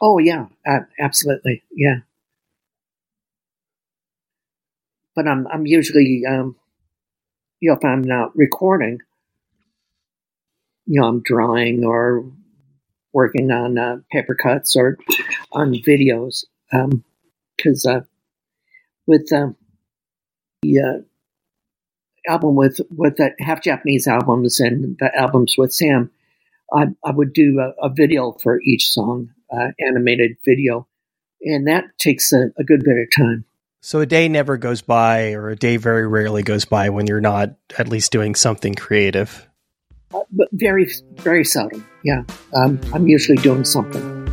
Oh 0.01 0.17
yeah, 0.17 0.47
uh, 0.67 0.79
absolutely. 0.99 1.63
Yeah. 1.71 1.99
but 5.15 5.27
I'm 5.27 5.47
I'm 5.47 5.65
usually 5.65 6.23
um, 6.27 6.55
you 7.59 7.69
know 7.69 7.77
if 7.77 7.85
I'm 7.85 8.01
not 8.01 8.35
recording, 8.35 8.99
you 10.85 10.99
know 10.99 11.07
I'm 11.07 11.21
drawing 11.23 11.85
or 11.85 12.25
working 13.13 13.49
on 13.49 13.77
uh, 13.77 13.97
paper 14.11 14.35
cuts 14.35 14.75
or 14.75 14.97
on 15.51 15.73
videos 15.73 16.43
because 17.57 17.85
um, 17.85 17.95
uh, 17.95 18.01
with 19.07 19.31
uh, 19.31 19.47
the 20.61 20.79
uh, 20.79 22.31
album 22.31 22.55
with 22.55 22.81
with 22.91 23.15
the 23.17 23.31
half 23.39 23.61
Japanese 23.61 24.07
albums 24.07 24.59
and 24.59 24.97
the 24.99 25.09
albums 25.17 25.55
with 25.57 25.73
Sam, 25.73 26.11
I, 26.73 26.85
I 27.03 27.11
would 27.11 27.33
do 27.33 27.59
a, 27.59 27.87
a 27.87 27.89
video 27.89 28.33
for 28.41 28.59
each 28.61 28.89
song, 28.89 29.29
uh, 29.51 29.67
animated 29.87 30.37
video, 30.43 30.87
and 31.41 31.67
that 31.67 31.85
takes 31.99 32.33
a, 32.33 32.47
a 32.57 32.63
good 32.63 32.83
bit 32.83 32.97
of 32.97 33.07
time. 33.15 33.45
So 33.81 33.99
a 33.99 34.05
day 34.07 34.27
never 34.29 34.57
goes 34.57 34.81
by, 34.81 35.33
or 35.33 35.49
a 35.49 35.55
day 35.55 35.77
very 35.77 36.07
rarely 36.07 36.41
goes 36.41 36.65
by 36.65 36.89
when 36.89 37.05
you're 37.05 37.21
not 37.21 37.51
at 37.77 37.87
least 37.87 38.11
doing 38.11 38.33
something 38.33 38.73
creative. 38.73 39.47
Uh, 40.11 40.21
but 40.31 40.47
very, 40.53 40.91
very 41.17 41.45
seldom. 41.45 41.85
Yeah, 42.03 42.23
um, 42.55 42.79
I'm 42.93 43.07
usually 43.07 43.37
doing 43.37 43.63
something. 43.63 44.24